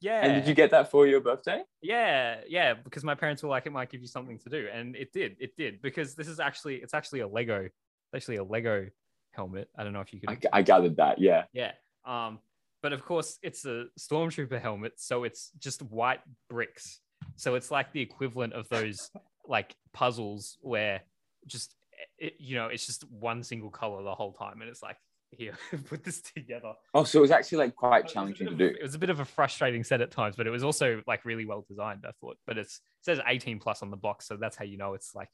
Yeah. 0.00 0.20
And 0.24 0.34
did 0.34 0.48
you 0.48 0.54
get 0.54 0.70
that 0.70 0.90
for 0.90 1.06
your 1.06 1.20
birthday? 1.20 1.62
Yeah, 1.82 2.40
yeah, 2.48 2.74
because 2.74 3.04
my 3.04 3.14
parents 3.14 3.42
were 3.42 3.48
like, 3.48 3.66
it 3.66 3.72
might 3.72 3.90
give 3.90 4.00
you 4.00 4.06
something 4.06 4.38
to 4.40 4.50
do, 4.50 4.68
and 4.72 4.94
it 4.94 5.12
did. 5.12 5.36
It 5.40 5.56
did 5.56 5.80
because 5.80 6.14
this 6.14 6.28
is 6.28 6.38
actually 6.38 6.76
it's 6.76 6.94
actually 6.94 7.20
a 7.20 7.28
Lego, 7.28 7.62
it's 7.62 8.14
actually 8.14 8.36
a 8.36 8.44
Lego 8.44 8.88
helmet. 9.32 9.68
I 9.76 9.84
don't 9.84 9.92
know 9.94 10.00
if 10.00 10.12
you 10.12 10.20
could. 10.20 10.30
I, 10.30 10.58
I 10.58 10.62
gathered 10.62 10.96
that. 10.96 11.18
Yeah. 11.18 11.44
Yeah. 11.52 11.72
Um, 12.04 12.40
but 12.86 12.92
of 12.92 13.04
course, 13.04 13.36
it's 13.42 13.64
a 13.64 13.86
stormtrooper 13.98 14.62
helmet, 14.62 14.92
so 14.94 15.24
it's 15.24 15.50
just 15.58 15.82
white 15.82 16.20
bricks. 16.48 17.00
So 17.34 17.56
it's 17.56 17.72
like 17.72 17.90
the 17.90 18.00
equivalent 18.00 18.52
of 18.52 18.68
those 18.68 19.10
like 19.48 19.74
puzzles 19.92 20.56
where 20.60 21.00
just 21.48 21.74
it, 22.16 22.34
you 22.38 22.54
know 22.54 22.66
it's 22.68 22.86
just 22.86 23.02
one 23.10 23.42
single 23.42 23.70
color 23.70 24.04
the 24.04 24.14
whole 24.14 24.34
time, 24.34 24.60
and 24.60 24.70
it's 24.70 24.84
like 24.84 24.98
here, 25.32 25.58
put 25.88 26.04
this 26.04 26.20
together. 26.22 26.74
Oh, 26.94 27.02
so 27.02 27.18
it 27.18 27.22
was 27.22 27.32
actually 27.32 27.58
like 27.58 27.74
quite 27.74 28.04
It 28.04 28.12
challenging 28.12 28.46
bit 28.46 28.56
to 28.56 28.64
of- 28.66 28.70
do. 28.72 28.78
It 28.78 28.84
was 28.84 28.94
a 28.94 29.00
bit 29.00 29.10
of 29.10 29.18
a 29.18 29.24
frustrating 29.24 29.82
set 29.82 30.00
at 30.00 30.12
times, 30.12 30.36
but 30.36 30.46
it 30.46 30.50
was 30.50 30.62
also 30.62 31.02
like 31.08 31.24
really 31.24 31.44
well 31.44 31.64
designed. 31.68 32.04
I 32.06 32.12
thought, 32.20 32.36
but 32.46 32.56
it's 32.56 32.76
it 32.76 33.04
says 33.04 33.18
18 33.26 33.58
plus 33.58 33.82
on 33.82 33.90
the 33.90 33.96
box, 33.96 34.28
so 34.28 34.36
that's 34.36 34.56
how 34.56 34.64
you 34.64 34.76
know 34.78 34.94
it's 34.94 35.12
like 35.12 35.30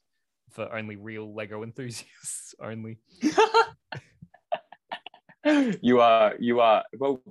for 0.49 0.75
only 0.75 0.95
real 0.95 1.35
Lego 1.35 1.61
enthusiasts 1.61 2.55
only. 2.59 2.97
you 5.81 5.99
are 5.99 6.33
you 6.39 6.59
are 6.59 6.83
well 6.97 7.21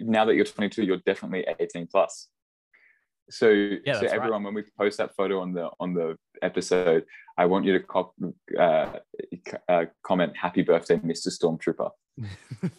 now 0.00 0.24
that 0.24 0.34
you're 0.34 0.44
22 0.44 0.84
you're 0.84 0.98
definitely 0.98 1.44
18 1.60 1.86
plus 1.86 2.28
so 3.30 3.46
so 3.46 3.76
that's 3.84 4.02
right. 4.02 4.12
everyone 4.12 4.42
when 4.42 4.54
we 4.54 4.62
post 4.76 4.98
that 4.98 5.14
photo 5.14 5.40
on 5.40 5.52
the 5.52 5.68
on 5.80 5.94
the 5.94 6.16
episode 6.42 7.04
i 7.36 7.44
want 7.44 7.64
you 7.64 7.72
to 7.72 7.80
cop, 7.84 8.14
uh, 8.58 8.86
uh, 9.68 9.84
comment 10.02 10.36
happy 10.36 10.62
birthday 10.62 10.96
mr 10.98 11.28
stormtrooper 11.28 11.90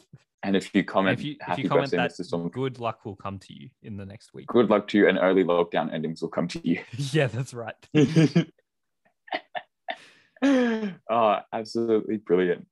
and 0.43 0.55
if 0.55 0.73
you 0.73 0.83
comment 0.83 1.19
if 1.19 1.25
you 1.25 1.35
if 1.47 1.59
you 1.59 1.69
comment 1.69 1.91
birthday 1.91 1.97
that, 1.97 2.11
mr 2.11 2.27
stormtrooper 2.27 2.51
good 2.51 2.79
luck 2.79 3.05
will 3.05 3.15
come 3.15 3.37
to 3.37 3.53
you 3.53 3.69
in 3.83 3.95
the 3.97 4.05
next 4.05 4.33
week. 4.33 4.47
good 4.47 4.69
luck 4.69 4.87
to 4.87 4.97
you 4.97 5.07
and 5.07 5.19
early 5.19 5.43
lockdown 5.43 5.93
endings 5.93 6.21
will 6.21 6.29
come 6.29 6.47
to 6.47 6.59
you 6.67 6.81
yeah, 6.97 7.27
that's 7.27 7.53
right. 7.53 7.75
oh 11.09 11.39
absolutely 11.53 12.17
brilliant 12.17 12.65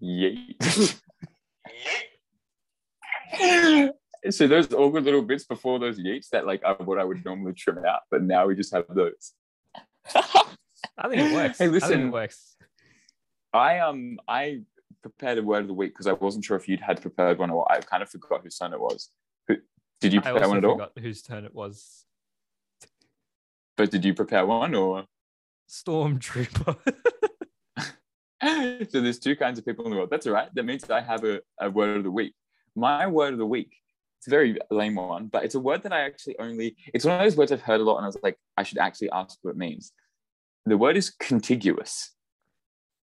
Yay. 0.00 0.56
so 4.30 4.46
those 4.46 4.72
awkward 4.72 5.04
little 5.04 5.22
bits 5.22 5.44
before 5.44 5.78
those 5.78 5.98
yeets 5.98 6.28
that 6.30 6.46
like 6.46 6.62
are 6.64 6.76
what 6.76 6.98
I 6.98 7.04
would 7.04 7.24
normally 7.24 7.54
trim 7.54 7.84
out, 7.84 8.00
but 8.10 8.22
now 8.22 8.46
we 8.46 8.54
just 8.54 8.74
have 8.74 8.84
those. 8.88 9.32
I 10.14 11.08
think 11.08 11.22
it 11.22 11.34
works. 11.34 11.58
Hey, 11.58 11.66
I 11.66 11.68
listen, 11.68 12.08
it 12.08 12.10
works. 12.10 12.56
I 13.52 13.80
um 13.80 14.18
I 14.28 14.62
prepared 15.02 15.38
a 15.38 15.42
word 15.42 15.62
of 15.62 15.68
the 15.68 15.74
week 15.74 15.94
because 15.94 16.06
I 16.06 16.12
wasn't 16.12 16.44
sure 16.44 16.56
if 16.56 16.68
you'd 16.68 16.80
had 16.80 17.00
prepared 17.00 17.38
one 17.38 17.50
or 17.50 17.70
I 17.70 17.80
kind 17.80 18.02
of 18.02 18.10
forgot 18.10 18.42
whose 18.42 18.56
son 18.56 18.72
it 18.72 18.80
was. 18.80 19.10
Who, 19.48 19.56
did 20.00 20.12
you 20.12 20.20
I 20.20 20.30
prepare 20.30 20.48
one 20.48 20.58
at 20.58 20.64
all? 20.64 20.72
I 20.72 20.86
forgot 20.86 20.92
whose 21.00 21.22
turn 21.22 21.44
it 21.44 21.54
was. 21.54 22.04
But 23.76 23.90
did 23.90 24.04
you 24.04 24.14
prepare 24.14 24.46
one 24.46 24.74
or? 24.74 25.04
Stormtrooper. 25.68 26.76
so 28.90 29.00
there's 29.00 29.18
two 29.18 29.36
kinds 29.36 29.58
of 29.58 29.64
people 29.64 29.84
in 29.84 29.90
the 29.90 29.96
world. 29.96 30.10
That's 30.10 30.26
all 30.26 30.32
right. 30.32 30.48
That 30.54 30.64
means 30.64 30.88
I 30.90 31.00
have 31.00 31.24
a, 31.24 31.40
a 31.60 31.70
word 31.70 31.96
of 31.96 32.04
the 32.04 32.10
week. 32.10 32.34
My 32.74 33.06
word 33.06 33.32
of 33.32 33.38
the 33.38 33.46
week, 33.46 33.74
it's 34.18 34.26
a 34.26 34.30
very 34.30 34.58
lame 34.70 34.96
one, 34.96 35.28
but 35.28 35.44
it's 35.44 35.54
a 35.54 35.60
word 35.60 35.82
that 35.84 35.92
I 35.92 36.00
actually 36.00 36.38
only, 36.38 36.76
it's 36.92 37.04
one 37.04 37.14
of 37.14 37.22
those 37.22 37.36
words 37.36 37.52
I've 37.52 37.62
heard 37.62 37.80
a 37.80 37.84
lot 37.84 37.96
and 37.96 38.04
I 38.04 38.08
was 38.08 38.18
like, 38.22 38.38
I 38.56 38.62
should 38.62 38.78
actually 38.78 39.10
ask 39.10 39.38
what 39.42 39.52
it 39.52 39.56
means. 39.56 39.92
The 40.66 40.76
word 40.76 40.96
is 40.96 41.10
contiguous. 41.10 42.12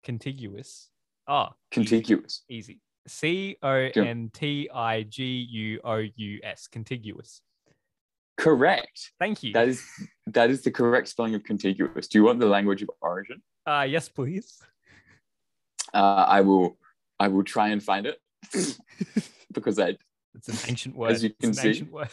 Contiguous. 0.03 0.89
Oh, 1.27 1.43
easy. 1.43 1.49
Contiguous. 1.71 2.43
Easy. 2.49 2.79
C 3.07 3.57
O 3.61 3.73
N 3.73 4.29
T 4.33 4.69
I 4.73 5.03
G 5.03 5.23
U 5.51 5.79
O 5.83 5.95
U 5.97 6.39
S. 6.43 6.67
Contiguous. 6.67 7.41
Correct. 8.37 9.11
Thank 9.19 9.43
you. 9.43 9.53
That 9.53 9.67
is 9.67 9.87
that 10.27 10.49
is 10.49 10.63
the 10.63 10.71
correct 10.71 11.07
spelling 11.07 11.35
of 11.35 11.43
contiguous. 11.43 12.07
Do 12.07 12.17
you 12.17 12.23
want 12.23 12.39
the 12.39 12.47
language 12.47 12.81
of 12.81 12.89
origin? 13.01 13.41
Uh, 13.65 13.85
yes, 13.87 14.09
please. 14.09 14.61
Uh, 15.93 16.25
I 16.27 16.41
will 16.41 16.77
I 17.19 17.27
will 17.27 17.43
try 17.43 17.69
and 17.69 17.83
find 17.83 18.05
it 18.05 18.19
because 19.53 19.79
I 19.79 19.97
It's 20.35 20.47
an 20.49 20.69
ancient 20.69 20.95
word. 20.95 21.11
As 21.11 21.23
you 21.23 21.29
It's 21.29 21.39
can 21.39 21.49
an 21.49 21.53
see. 21.55 21.67
ancient 21.69 21.91
word. 21.91 22.09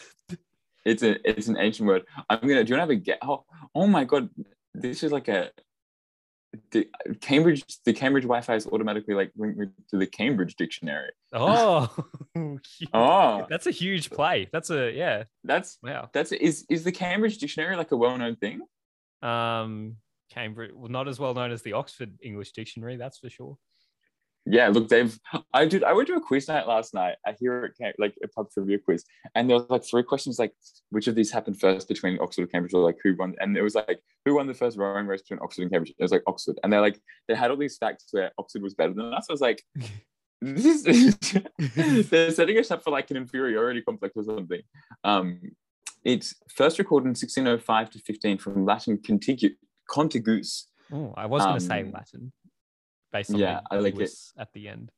it's 0.85 1.03
a 1.03 1.29
it's 1.29 1.47
an 1.47 1.57
ancient 1.57 1.87
word. 1.87 2.03
I'm 2.29 2.39
gonna. 2.41 2.63
Do 2.63 2.73
you 2.73 2.77
want 2.77 2.89
to 2.89 2.89
have 2.89 2.89
a 2.89 2.95
get? 2.95 3.19
Oh, 3.21 3.45
oh 3.75 3.87
my 3.87 4.03
god, 4.05 4.29
this 4.73 5.03
is 5.03 5.11
like 5.11 5.27
a 5.27 5.51
the 6.71 6.87
Cambridge. 7.21 7.63
The 7.85 7.93
Cambridge 7.93 8.23
Wi-Fi 8.23 8.55
is 8.55 8.67
automatically 8.67 9.13
like 9.13 9.31
linked 9.37 9.57
me 9.59 9.67
to 9.91 9.97
the 9.97 10.07
Cambridge 10.07 10.55
dictionary. 10.55 11.11
Oh, 11.33 11.89
Oh, 12.93 13.45
that's 13.49 13.67
a 13.67 13.71
huge 13.71 14.09
play. 14.09 14.49
That's 14.51 14.69
a 14.71 14.91
yeah. 14.91 15.23
that's 15.43 15.77
Wow. 15.83 16.09
that's 16.13 16.31
is 16.31 16.65
is 16.69 16.83
the 16.83 16.91
Cambridge 16.91 17.37
dictionary 17.37 17.75
like 17.75 17.91
a 17.91 17.97
well-known 17.97 18.35
thing? 18.35 18.61
Um, 19.21 19.97
Cambridge, 20.31 20.71
well, 20.73 20.89
not 20.89 21.07
as 21.07 21.19
well 21.19 21.33
known 21.33 21.51
as 21.51 21.61
the 21.61 21.73
Oxford 21.73 22.13
English 22.21 22.51
Dictionary, 22.53 22.95
that's 22.97 23.17
for 23.19 23.29
sure. 23.29 23.57
Yeah, 24.51 24.69
look, 24.69 24.89
they've. 24.89 25.17
I 25.53 25.65
did. 25.65 25.83
I 25.83 25.93
went 25.93 26.07
to 26.07 26.15
a 26.15 26.21
quiz 26.21 26.47
night 26.47 26.67
last 26.67 26.93
night. 26.93 27.15
I 27.25 27.35
hear 27.39 27.65
it 27.65 27.77
came 27.77 27.93
like 27.99 28.15
a 28.23 28.27
pub 28.27 28.49
trivia 28.51 28.79
quiz, 28.79 29.05
and 29.35 29.47
there 29.49 29.57
was 29.57 29.69
like 29.69 29.83
three 29.85 30.03
questions, 30.03 30.39
like 30.39 30.53
which 30.89 31.07
of 31.07 31.15
these 31.15 31.31
happened 31.31 31.59
first 31.59 31.87
between 31.87 32.17
Oxford 32.19 32.43
and 32.43 32.51
Cambridge, 32.51 32.73
or 32.73 32.83
like 32.83 32.97
who 33.03 33.15
won? 33.17 33.35
And 33.39 33.55
it 33.55 33.61
was 33.61 33.75
like 33.75 33.99
who 34.25 34.35
won 34.35 34.47
the 34.47 34.53
first 34.53 34.77
rowing 34.77 35.05
race 35.07 35.21
between 35.21 35.39
Oxford 35.41 35.63
and 35.63 35.71
Cambridge? 35.71 35.93
It 35.97 36.01
was 36.03 36.11
like 36.11 36.23
Oxford, 36.27 36.59
and 36.63 36.73
they're 36.73 36.81
like 36.81 36.99
they 37.27 37.35
had 37.35 37.51
all 37.51 37.57
these 37.57 37.77
facts 37.77 38.07
where 38.11 38.31
Oxford 38.39 38.61
was 38.63 38.73
better 38.73 38.93
than 38.93 39.13
us. 39.13 39.27
I 39.29 39.33
was 39.33 39.41
like, 39.41 39.63
this 40.41 40.85
is 40.85 41.17
they're 42.09 42.31
setting 42.31 42.57
us 42.57 42.71
up 42.71 42.83
for 42.83 42.91
like 42.91 43.11
an 43.11 43.17
inferiority 43.17 43.81
complex 43.81 44.13
or 44.15 44.23
something. 44.23 44.61
Um, 45.03 45.39
it's 46.03 46.33
first 46.55 46.79
recorded 46.79 47.05
in 47.05 47.09
1605 47.09 47.89
to 47.91 47.99
15 47.99 48.37
from 48.37 48.65
Latin 48.65 48.97
contigu- 48.97 49.55
contiguous. 49.91 50.67
Oh, 50.91 51.13
I 51.15 51.25
was 51.27 51.43
going 51.43 51.59
to 51.59 51.65
say 51.65 51.81
Um, 51.81 51.91
Latin 51.91 52.31
based 53.11 53.33
on 53.33 53.39
yeah, 53.39 53.61
the 53.69 53.77
I 53.77 53.79
like 53.79 53.99
it. 53.99 54.11
At 54.37 54.53
the 54.53 54.67
end. 54.67 54.91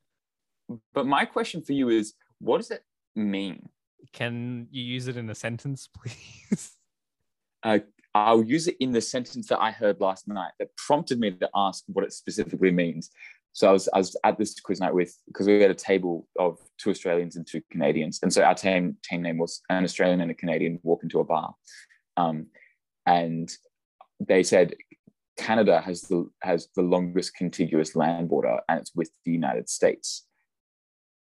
But 0.93 1.05
my 1.05 1.25
question 1.25 1.61
for 1.61 1.73
you 1.73 1.89
is, 1.89 2.13
what 2.39 2.57
does 2.57 2.71
it 2.71 2.83
mean? 3.15 3.69
Can 4.13 4.67
you 4.71 4.83
use 4.83 5.07
it 5.07 5.17
in 5.17 5.29
a 5.29 5.35
sentence, 5.35 5.89
please? 5.95 6.73
I'll 8.13 8.43
use 8.43 8.67
it 8.67 8.75
in 8.79 8.91
the 8.91 9.01
sentence 9.01 9.47
that 9.47 9.61
I 9.61 9.71
heard 9.71 10.01
last 10.01 10.27
night 10.27 10.51
that 10.59 10.75
prompted 10.75 11.19
me 11.19 11.31
to 11.31 11.49
ask 11.55 11.83
what 11.87 12.03
it 12.03 12.13
specifically 12.13 12.71
means. 12.71 13.09
So 13.53 13.69
I 13.69 13.71
was, 13.71 13.89
I 13.93 13.97
was 13.97 14.15
at 14.23 14.37
this 14.37 14.59
quiz 14.59 14.79
night 14.79 14.93
with 14.93 15.13
because 15.27 15.47
we 15.47 15.61
had 15.61 15.71
a 15.71 15.75
table 15.75 16.27
of 16.39 16.57
two 16.77 16.89
Australians 16.89 17.35
and 17.35 17.45
two 17.45 17.61
Canadians, 17.69 18.19
and 18.23 18.31
so 18.31 18.43
our 18.43 18.55
team 18.55 18.97
team 19.03 19.21
name 19.21 19.37
was 19.37 19.61
an 19.69 19.83
Australian 19.83 20.21
and 20.21 20.31
a 20.31 20.35
Canadian 20.35 20.79
walk 20.83 21.03
into 21.03 21.19
a 21.19 21.25
bar, 21.25 21.53
um, 22.15 22.47
and 23.05 23.51
they 24.21 24.43
said 24.43 24.73
Canada 25.41 25.81
has 25.81 26.01
the 26.01 26.29
has 26.41 26.67
the 26.75 26.81
longest 26.81 27.35
contiguous 27.35 27.95
land 27.95 28.29
border, 28.29 28.59
and 28.69 28.79
it's 28.79 28.95
with 28.95 29.11
the 29.25 29.31
United 29.31 29.69
States. 29.69 30.27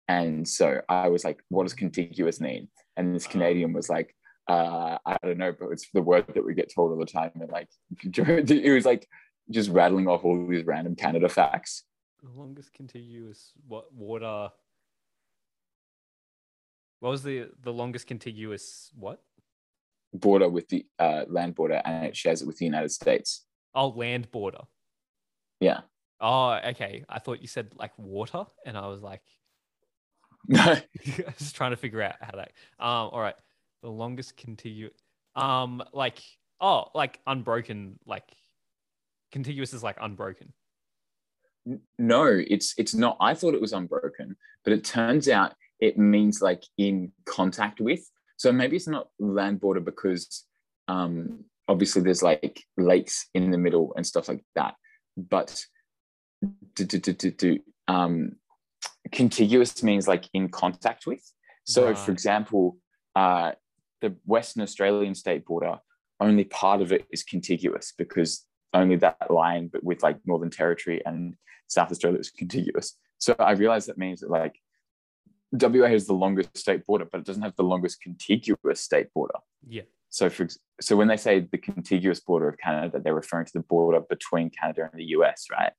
And 0.07 0.47
so 0.47 0.81
I 0.87 1.09
was 1.09 1.23
like, 1.25 1.39
"What 1.49 1.63
does 1.63 1.73
contiguous 1.73 2.39
mean?" 2.39 2.69
And 2.95 3.13
this 3.13 3.27
Canadian 3.27 3.73
was 3.73 3.89
like, 3.89 4.15
uh, 4.47 4.97
I 5.05 5.17
don't 5.23 5.37
know, 5.37 5.53
but 5.57 5.69
it's 5.71 5.89
the 5.93 6.01
word 6.01 6.25
that 6.33 6.45
we 6.45 6.53
get 6.53 6.73
told 6.73 6.91
all 6.91 6.97
the 6.97 7.05
time. 7.05 7.31
And 7.35 7.51
like, 7.51 7.67
it 8.03 8.73
was 8.73 8.85
like 8.85 9.07
just 9.49 9.69
rattling 9.69 10.07
off 10.07 10.23
all 10.23 10.47
these 10.47 10.65
random 10.65 10.95
Canada 10.95 11.29
facts. 11.29 11.83
the 12.23 12.29
longest 12.29 12.73
contiguous 12.73 13.51
what 13.67 13.93
water? 13.93 14.49
What 16.99 17.09
was 17.09 17.23
the 17.23 17.49
the 17.61 17.73
longest 17.73 18.07
contiguous 18.07 18.91
what? 18.97 19.21
Border 20.13 20.49
with 20.49 20.69
the 20.69 20.85
uh, 20.97 21.25
land 21.27 21.55
border, 21.55 21.81
and 21.83 22.05
it 22.05 22.15
shares 22.15 22.41
it 22.41 22.47
with 22.47 22.57
the 22.57 22.65
United 22.65 22.91
States. 22.91 23.45
Oh, 23.77 23.89
land 23.89 24.31
border. 24.31 24.61
Yeah. 25.59 25.81
Oh, 26.19 26.59
okay. 26.69 27.05
I 27.07 27.19
thought 27.19 27.43
you 27.43 27.47
said 27.47 27.73
like 27.75 27.91
water, 27.99 28.45
and 28.65 28.75
I 28.75 28.87
was 28.87 29.03
like, 29.03 29.21
No, 30.47 30.61
I 30.61 30.83
was 31.05 31.35
just 31.37 31.55
trying 31.55 31.71
to 31.71 31.77
figure 31.77 32.01
out 32.01 32.15
how 32.19 32.37
that. 32.37 32.53
Um, 32.79 33.09
all 33.11 33.21
right, 33.21 33.35
the 33.83 33.89
longest 33.89 34.35
contiguous. 34.35 34.93
Um, 35.35 35.83
like 35.93 36.19
oh, 36.59 36.85
like 36.95 37.19
unbroken. 37.27 37.99
Like 38.07 38.27
contiguous 39.31 39.73
is 39.75 39.83
like 39.83 39.97
unbroken. 40.01 40.53
no, 41.99 42.23
it's 42.25 42.73
it's 42.79 42.95
not. 42.95 43.15
I 43.21 43.35
thought 43.35 43.53
it 43.53 43.61
was 43.61 43.73
unbroken, 43.73 44.35
but 44.63 44.73
it 44.73 44.85
turns 44.85 45.29
out 45.29 45.53
it 45.79 45.99
means 45.99 46.41
like 46.41 46.63
in 46.79 47.11
contact 47.25 47.79
with. 47.79 48.01
So 48.37 48.51
maybe 48.51 48.75
it's 48.75 48.87
not 48.87 49.09
land 49.19 49.59
border 49.59 49.81
because 49.81 50.45
um, 50.87 51.43
obviously 51.67 52.01
there's 52.01 52.23
like 52.23 52.63
lakes 52.77 53.27
in 53.34 53.51
the 53.51 53.58
middle 53.58 53.93
and 53.95 54.06
stuff 54.06 54.27
like 54.30 54.43
that. 54.56 54.75
But 55.15 55.63
do, 56.75 56.86
do, 56.86 56.99
do, 56.99 57.13
do, 57.13 57.32
do, 57.32 57.60
um, 57.88 58.34
contiguous 59.12 59.84
means 59.84 60.08
like 60.08 60.25
in 60.34 60.49
contact 60.49 61.08
with. 61.08 61.23
So, 61.65 61.93
for 61.95 62.12
example, 62.12 62.77
uh, 63.15 63.51
the 64.01 64.15
Western 64.25 64.63
Australian 64.63 65.15
state 65.15 65.45
border, 65.45 65.77
only 66.19 66.45
part 66.45 66.82
of 66.82 66.93
it 66.93 67.06
is 67.12 67.23
contiguous 67.23 67.93
because 67.97 68.45
only 68.73 68.95
that 68.97 69.30
line, 69.30 69.69
but 69.71 69.84
with 69.84 70.01
like 70.03 70.17
Northern 70.25 70.49
Territory 70.49 71.01
and 71.06 71.36
South 71.67 71.91
Australia 71.91 72.19
is 72.19 72.32
contiguous. 72.32 72.97
So 73.17 73.36
I 73.39 73.51
realize 73.51 73.86
that 73.88 73.97
means 73.97 74.21
that 74.21 74.30
like 74.30 74.56
WA 75.51 75.88
has 75.88 76.06
the 76.06 76.13
longest 76.13 76.58
state 76.58 76.86
border, 76.86 77.06
but 77.12 77.19
it 77.19 77.25
doesn't 77.25 77.41
have 77.41 77.56
the 77.56 77.63
longest 77.63 78.01
contiguous 78.01 78.82
state 78.82 79.12
border. 79.13 79.36
Yeah. 79.67 79.84
So 80.10 80.30
for 80.30 80.47
so 80.81 80.95
when 80.95 81.07
they 81.07 81.17
say 81.17 81.39
the 81.39 81.57
contiguous 81.57 82.19
border 82.19 82.47
of 82.49 82.57
Canada, 82.57 82.99
they're 83.03 83.15
referring 83.15 83.45
to 83.45 83.53
the 83.53 83.61
border 83.61 84.01
between 84.01 84.49
Canada 84.49 84.87
and 84.91 84.99
the 84.99 85.05
US, 85.17 85.47
right? 85.51 85.73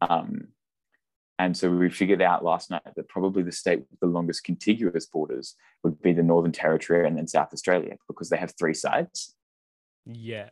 Um, 0.00 0.48
and 1.38 1.56
so 1.56 1.70
we 1.70 1.88
figured 1.88 2.20
out 2.20 2.44
last 2.44 2.70
night 2.70 2.82
that 2.96 3.08
probably 3.08 3.42
the 3.42 3.52
state 3.52 3.78
with 3.90 4.00
the 4.00 4.06
longest 4.06 4.44
contiguous 4.44 5.06
borders 5.06 5.54
would 5.82 6.00
be 6.02 6.12
the 6.12 6.22
Northern 6.22 6.52
Territory 6.52 7.06
and 7.06 7.16
then 7.16 7.26
South 7.28 7.52
Australia 7.52 7.96
because 8.08 8.28
they 8.28 8.36
have 8.36 8.52
three 8.58 8.74
sides. 8.74 9.34
Yeah. 10.04 10.50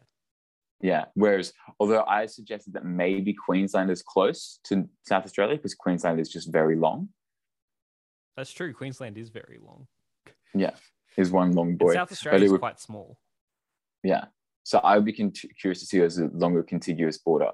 Yeah. 0.80 1.06
Whereas, 1.14 1.52
although 1.80 2.04
I 2.04 2.26
suggested 2.26 2.72
that 2.74 2.84
maybe 2.84 3.34
Queensland 3.34 3.90
is 3.90 4.02
close 4.02 4.60
to 4.64 4.88
South 5.06 5.24
Australia 5.24 5.56
because 5.56 5.74
Queensland 5.74 6.20
is 6.20 6.28
just 6.30 6.50
very 6.52 6.76
long, 6.76 7.08
That's 8.36 8.52
true. 8.52 8.72
Queensland 8.72 9.18
is 9.18 9.28
very 9.30 9.58
long. 9.60 9.88
Yeah. 10.54 10.70
Is 11.16 11.30
one 11.32 11.52
long 11.52 11.70
And 11.70 11.78
boy. 11.78 11.94
South 11.94 12.12
Australia 12.12 12.44
is 12.46 12.52
would- 12.52 12.60
quite 12.60 12.78
small. 12.80 13.18
Yeah. 14.02 14.26
So 14.64 14.78
I 14.78 14.96
would 14.96 15.04
be 15.04 15.12
con- 15.12 15.32
curious 15.60 15.80
to 15.80 15.86
see 15.86 16.00
as 16.02 16.18
a 16.18 16.26
longer 16.32 16.62
contiguous 16.62 17.18
border, 17.18 17.50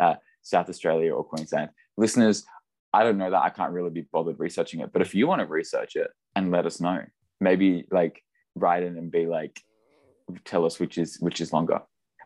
uh, 0.00 0.14
South 0.42 0.68
Australia 0.68 1.14
or 1.14 1.24
Queensland. 1.24 1.70
Listeners, 1.96 2.44
I 2.92 3.04
don't 3.04 3.18
know 3.18 3.30
that. 3.30 3.42
I 3.42 3.50
can't 3.50 3.72
really 3.72 3.90
be 3.90 4.02
bothered 4.12 4.38
researching 4.40 4.80
it. 4.80 4.92
But 4.92 5.02
if 5.02 5.14
you 5.14 5.26
want 5.26 5.40
to 5.40 5.46
research 5.46 5.96
it 5.96 6.10
and 6.34 6.50
let 6.50 6.66
us 6.66 6.80
know, 6.80 7.02
maybe 7.40 7.86
like 7.90 8.22
write 8.54 8.82
in 8.82 8.96
and 8.98 9.10
be 9.10 9.26
like, 9.26 9.60
tell 10.44 10.64
us 10.64 10.80
which 10.80 10.98
is 10.98 11.18
which 11.20 11.40
is 11.40 11.52
longer. 11.52 11.80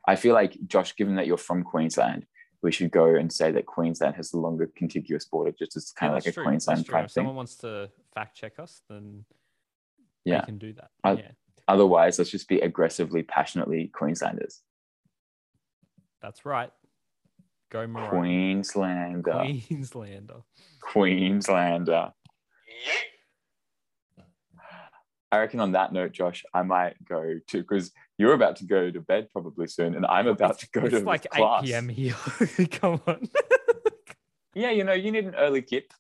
I 0.09 0.17
feel 0.17 0.33
like 0.35 0.57
Josh, 0.67 0.97
given 0.97 1.17
that 1.17 1.27
you're 1.27 1.37
from 1.37 1.63
Queensland, 1.63 2.25
we 2.63 2.73
should 2.73 2.91
go 2.91 3.15
and 3.15 3.31
say 3.33 3.53
that 3.53 3.67
Queensland 3.67 4.17
has 4.17 4.31
the 4.31 4.39
longer 4.39 4.71
contiguous 4.77 5.25
border, 5.27 5.53
just 5.59 5.77
as 5.77 5.93
kind 5.93 6.13
Yeah, 6.13 6.17
of 6.19 6.25
like 6.25 6.31
a 6.31 6.35
true. 6.35 6.45
Queensland 6.45 6.87
type 6.87 7.05
If 7.07 7.11
thing. 7.13 7.21
someone 7.23 7.37
wants 7.37 7.57
to 7.59 7.91
fact 8.15 8.37
check 8.37 8.59
us, 8.59 8.83
then 8.89 9.25
Yeah. 10.25 10.41
they 10.41 10.47
can 10.47 10.59
do 10.59 10.73
that. 10.75 10.91
I- 11.05 11.13
yeah, 11.13 11.31
Otherwise, 11.71 12.19
let's 12.19 12.33
just 12.33 12.49
be 12.49 12.59
aggressively, 12.59 13.23
passionately 13.23 13.87
Queenslanders. 13.95 14.61
that's 16.21 16.45
right. 16.45 16.73
Go 17.71 17.87
Maroon. 17.87 18.11
Queenslander. 18.11 19.45
Queenslander. 19.69 20.41
Queenslander. 20.83 22.13
I 25.31 25.39
reckon 25.39 25.61
on 25.61 25.71
that 25.73 25.93
note, 25.93 26.11
Josh, 26.11 26.45
I 26.53 26.63
might 26.63 26.97
go 27.05 27.35
to 27.47 27.59
because 27.59 27.93
you're 28.19 28.33
about 28.35 28.57
to 28.57 28.65
go 28.65 28.91
to 28.91 29.01
bed 29.01 29.29
probably 29.31 29.69
soon, 29.69 29.95
and 29.95 30.05
I'm 30.05 30.27
about 30.27 30.59
to 30.59 30.69
go 30.73 30.81
it's 30.81 30.95
to 30.99 31.05
like 31.05 31.31
class. 31.31 31.63
8 31.63 31.67
p.m. 31.67 31.89
here. 31.89 32.15
Come 32.73 33.01
on. 33.07 33.29
Yeah, 34.53 34.73
you 34.73 34.83
know, 34.83 34.95
you 34.95 35.13
need 35.13 35.27
an 35.27 35.37
early 35.37 35.63
kip. 35.63 35.93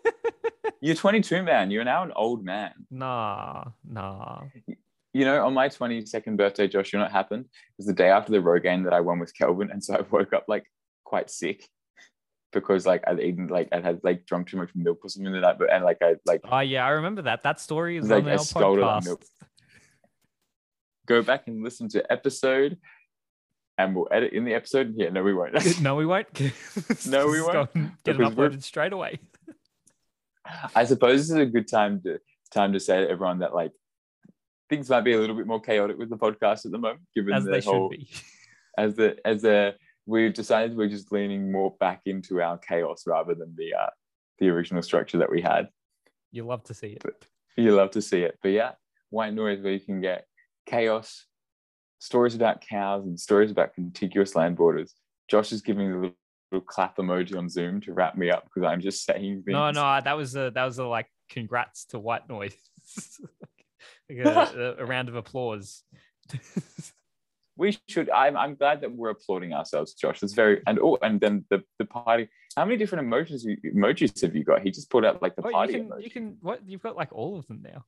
You're 0.82 0.94
22, 0.94 1.42
man. 1.42 1.70
You're 1.70 1.84
now 1.84 2.02
an 2.02 2.12
old 2.14 2.44
man. 2.44 2.72
nah, 2.90 3.64
nah. 3.82 4.42
You 5.14 5.24
know, 5.26 5.44
on 5.44 5.52
my 5.52 5.68
22nd 5.68 6.36
birthday, 6.38 6.66
Josh, 6.68 6.92
you 6.92 6.98
know 6.98 7.04
what 7.04 7.12
happened? 7.12 7.44
It 7.44 7.74
was 7.78 7.86
the 7.86 7.92
day 7.92 8.08
after 8.08 8.32
the 8.32 8.38
Rogaine 8.38 8.84
that 8.84 8.94
I 8.94 9.00
won 9.00 9.18
with 9.18 9.36
Kelvin, 9.36 9.70
and 9.70 9.82
so 9.84 9.94
I 9.94 10.00
woke 10.10 10.32
up 10.32 10.44
like 10.48 10.64
quite 11.04 11.28
sick 11.30 11.68
because 12.52 12.86
like 12.86 13.02
I'd 13.06 13.20
eaten 13.20 13.48
like 13.48 13.68
I 13.72 13.80
had 13.80 14.00
like 14.02 14.24
drunk 14.26 14.48
too 14.48 14.56
much 14.56 14.70
milk 14.74 14.98
or 15.04 15.08
something 15.10 15.32
like 15.32 15.42
that, 15.42 15.58
but 15.58 15.70
and 15.72 15.84
like 15.84 15.98
I 16.02 16.14
like 16.26 16.40
Oh 16.50 16.60
yeah, 16.60 16.86
I 16.86 16.90
remember 16.90 17.22
that. 17.22 17.42
That 17.42 17.60
story 17.60 17.98
is 17.98 18.08
Like, 18.08 18.24
on 18.24 18.30
I 18.30 18.32
our 18.32 18.38
podcast. 18.38 19.04
milk. 19.04 19.22
go 21.06 21.22
back 21.22 21.46
and 21.46 21.62
listen 21.62 21.88
to 21.90 22.12
episode 22.12 22.78
and 23.78 23.94
we'll 23.94 24.08
edit 24.10 24.32
in 24.32 24.44
the 24.44 24.54
episode. 24.54 24.94
Yeah, 24.96 25.10
no, 25.10 25.22
we 25.22 25.34
won't. 25.34 25.54
no, 25.82 25.96
we 25.96 26.06
won't. 26.06 26.28
No, 27.06 27.26
we 27.26 27.40
won't, 27.42 27.72
Get 27.74 27.82
it 27.82 28.18
because 28.18 28.34
we're- 28.34 28.48
uploaded 28.50 28.62
straight 28.62 28.92
away. 28.92 29.18
I 30.74 30.84
suppose 30.84 31.20
this 31.20 31.30
is 31.30 31.36
a 31.36 31.46
good 31.46 31.68
time 31.68 32.00
to 32.02 32.18
time 32.50 32.72
to 32.72 32.80
say 32.80 33.00
to 33.02 33.08
everyone 33.10 33.38
that 33.40 33.54
like 33.54 33.72
things 34.72 34.88
might 34.88 35.02
be 35.02 35.12
a 35.12 35.18
little 35.18 35.36
bit 35.36 35.46
more 35.46 35.60
chaotic 35.60 35.98
with 35.98 36.08
the 36.08 36.16
podcast 36.16 36.64
at 36.64 36.72
the 36.72 36.78
moment, 36.78 37.02
given 37.14 37.34
As 37.34 37.44
the 37.44 37.50
they 37.50 37.60
whole 37.60 37.90
should 37.90 37.98
be. 37.98 38.08
as 38.78 38.96
the 38.96 39.16
as 39.26 39.42
the 39.42 39.74
we've 40.06 40.32
decided 40.32 40.74
we're 40.74 40.88
just 40.88 41.12
leaning 41.12 41.52
more 41.52 41.74
back 41.78 42.00
into 42.06 42.40
our 42.40 42.56
chaos 42.56 43.04
rather 43.06 43.34
than 43.34 43.54
the 43.56 43.74
uh 43.74 43.90
the 44.38 44.48
original 44.48 44.82
structure 44.82 45.18
that 45.18 45.30
we 45.30 45.42
had. 45.42 45.68
You 46.30 46.46
love 46.46 46.64
to 46.64 46.74
see 46.74 46.96
it. 47.04 47.26
You 47.56 47.74
love 47.74 47.90
to 47.90 48.00
see 48.00 48.22
it. 48.22 48.38
But 48.42 48.52
yeah, 48.52 48.72
white 49.10 49.34
noise 49.34 49.60
where 49.60 49.74
you 49.74 49.80
can 49.80 50.00
get 50.00 50.24
chaos, 50.64 51.26
stories 51.98 52.34
about 52.34 52.62
cows, 52.62 53.04
and 53.04 53.20
stories 53.20 53.50
about 53.50 53.74
contiguous 53.74 54.34
land 54.34 54.56
borders. 54.56 54.94
Josh 55.28 55.52
is 55.52 55.60
giving 55.60 55.92
a 55.92 55.94
little, 55.96 56.16
little 56.50 56.66
clap 56.66 56.96
emoji 56.96 57.36
on 57.36 57.50
Zoom 57.50 57.82
to 57.82 57.92
wrap 57.92 58.16
me 58.16 58.30
up 58.30 58.44
because 58.44 58.66
I'm 58.66 58.80
just 58.80 59.04
saying 59.04 59.42
things. 59.44 59.52
No, 59.52 59.70
no, 59.70 60.00
that 60.02 60.16
was 60.16 60.34
a 60.34 60.50
that 60.54 60.64
was 60.64 60.78
a 60.78 60.86
like 60.86 61.08
congrats 61.28 61.84
to 61.86 61.98
White 61.98 62.26
Noise. 62.26 62.56
like 64.10 64.26
a, 64.54 64.76
a, 64.78 64.84
round 64.84 65.08
of 65.08 65.14
applause. 65.14 65.82
We 67.56 67.78
should. 67.88 68.08
I'm, 68.10 68.36
I'm 68.36 68.54
glad 68.54 68.80
that 68.80 68.92
we're 68.92 69.10
applauding 69.10 69.52
ourselves, 69.52 69.92
Josh. 69.92 70.20
That's 70.20 70.32
very 70.32 70.62
and 70.66 70.78
oh, 70.82 70.98
and 71.02 71.20
then 71.20 71.44
the, 71.50 71.62
the 71.78 71.84
party. 71.84 72.28
How 72.56 72.64
many 72.64 72.78
different 72.78 73.06
emojis 73.06 73.44
you, 73.44 73.56
emojis 73.74 74.22
have 74.22 74.34
you 74.34 74.42
got? 74.42 74.62
He 74.62 74.70
just 74.70 74.90
pulled 74.90 75.04
out 75.04 75.20
like 75.20 75.36
the 75.36 75.42
Oh, 75.42 75.48
you 75.48 75.54
party 75.54 75.72
can 75.74 75.88
emoji. 75.88 76.04
you 76.04 76.10
can 76.10 76.36
what 76.40 76.60
you've 76.66 76.82
got 76.82 76.96
like 76.96 77.12
all 77.12 77.38
of 77.38 77.46
them 77.46 77.62
now. 77.62 77.84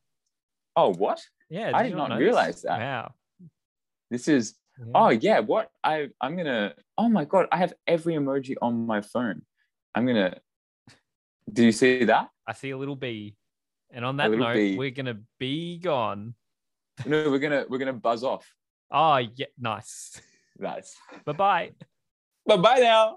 Oh, 0.76 0.92
what? 0.92 1.22
Yeah, 1.48 1.70
I 1.72 1.84
did 1.84 1.96
not 1.96 2.10
notice? 2.10 2.22
realize 2.22 2.62
that. 2.62 2.78
Wow. 2.78 3.14
This 4.10 4.28
is 4.28 4.54
Yeah. 4.78 4.92
Oh 4.94 5.08
yeah, 5.08 5.38
what 5.40 5.70
I 5.82 6.08
I'm 6.20 6.36
gonna 6.36 6.74
oh 6.98 7.08
my 7.08 7.24
god, 7.24 7.46
I 7.50 7.56
have 7.56 7.72
every 7.86 8.14
emoji 8.14 8.56
on 8.60 8.86
my 8.86 9.00
phone. 9.00 9.42
I'm 9.94 10.06
gonna 10.06 10.38
do 11.50 11.64
you 11.64 11.72
see 11.72 12.04
that? 12.04 12.28
I 12.46 12.52
see 12.52 12.70
a 12.70 12.76
little 12.76 12.96
bee. 12.96 13.36
And 13.94 14.04
on 14.04 14.16
that 14.16 14.32
note, 14.32 14.54
bee. 14.54 14.76
we're 14.76 14.90
gonna 14.90 15.20
be 15.38 15.78
gone. 15.78 16.34
No, 17.06 17.28
we're 17.28 17.40
gonna 17.40 17.64
we're 17.68 17.78
gonna 17.78 17.92
buzz 17.92 18.22
off. 18.22 18.46
Oh 18.90 19.16
yeah, 19.16 19.46
nice. 19.58 20.20
That's 20.56 20.96
bye 21.24 21.32
bye. 21.32 21.70
bye 22.46 22.56
bye 22.56 22.78
now. 22.78 23.12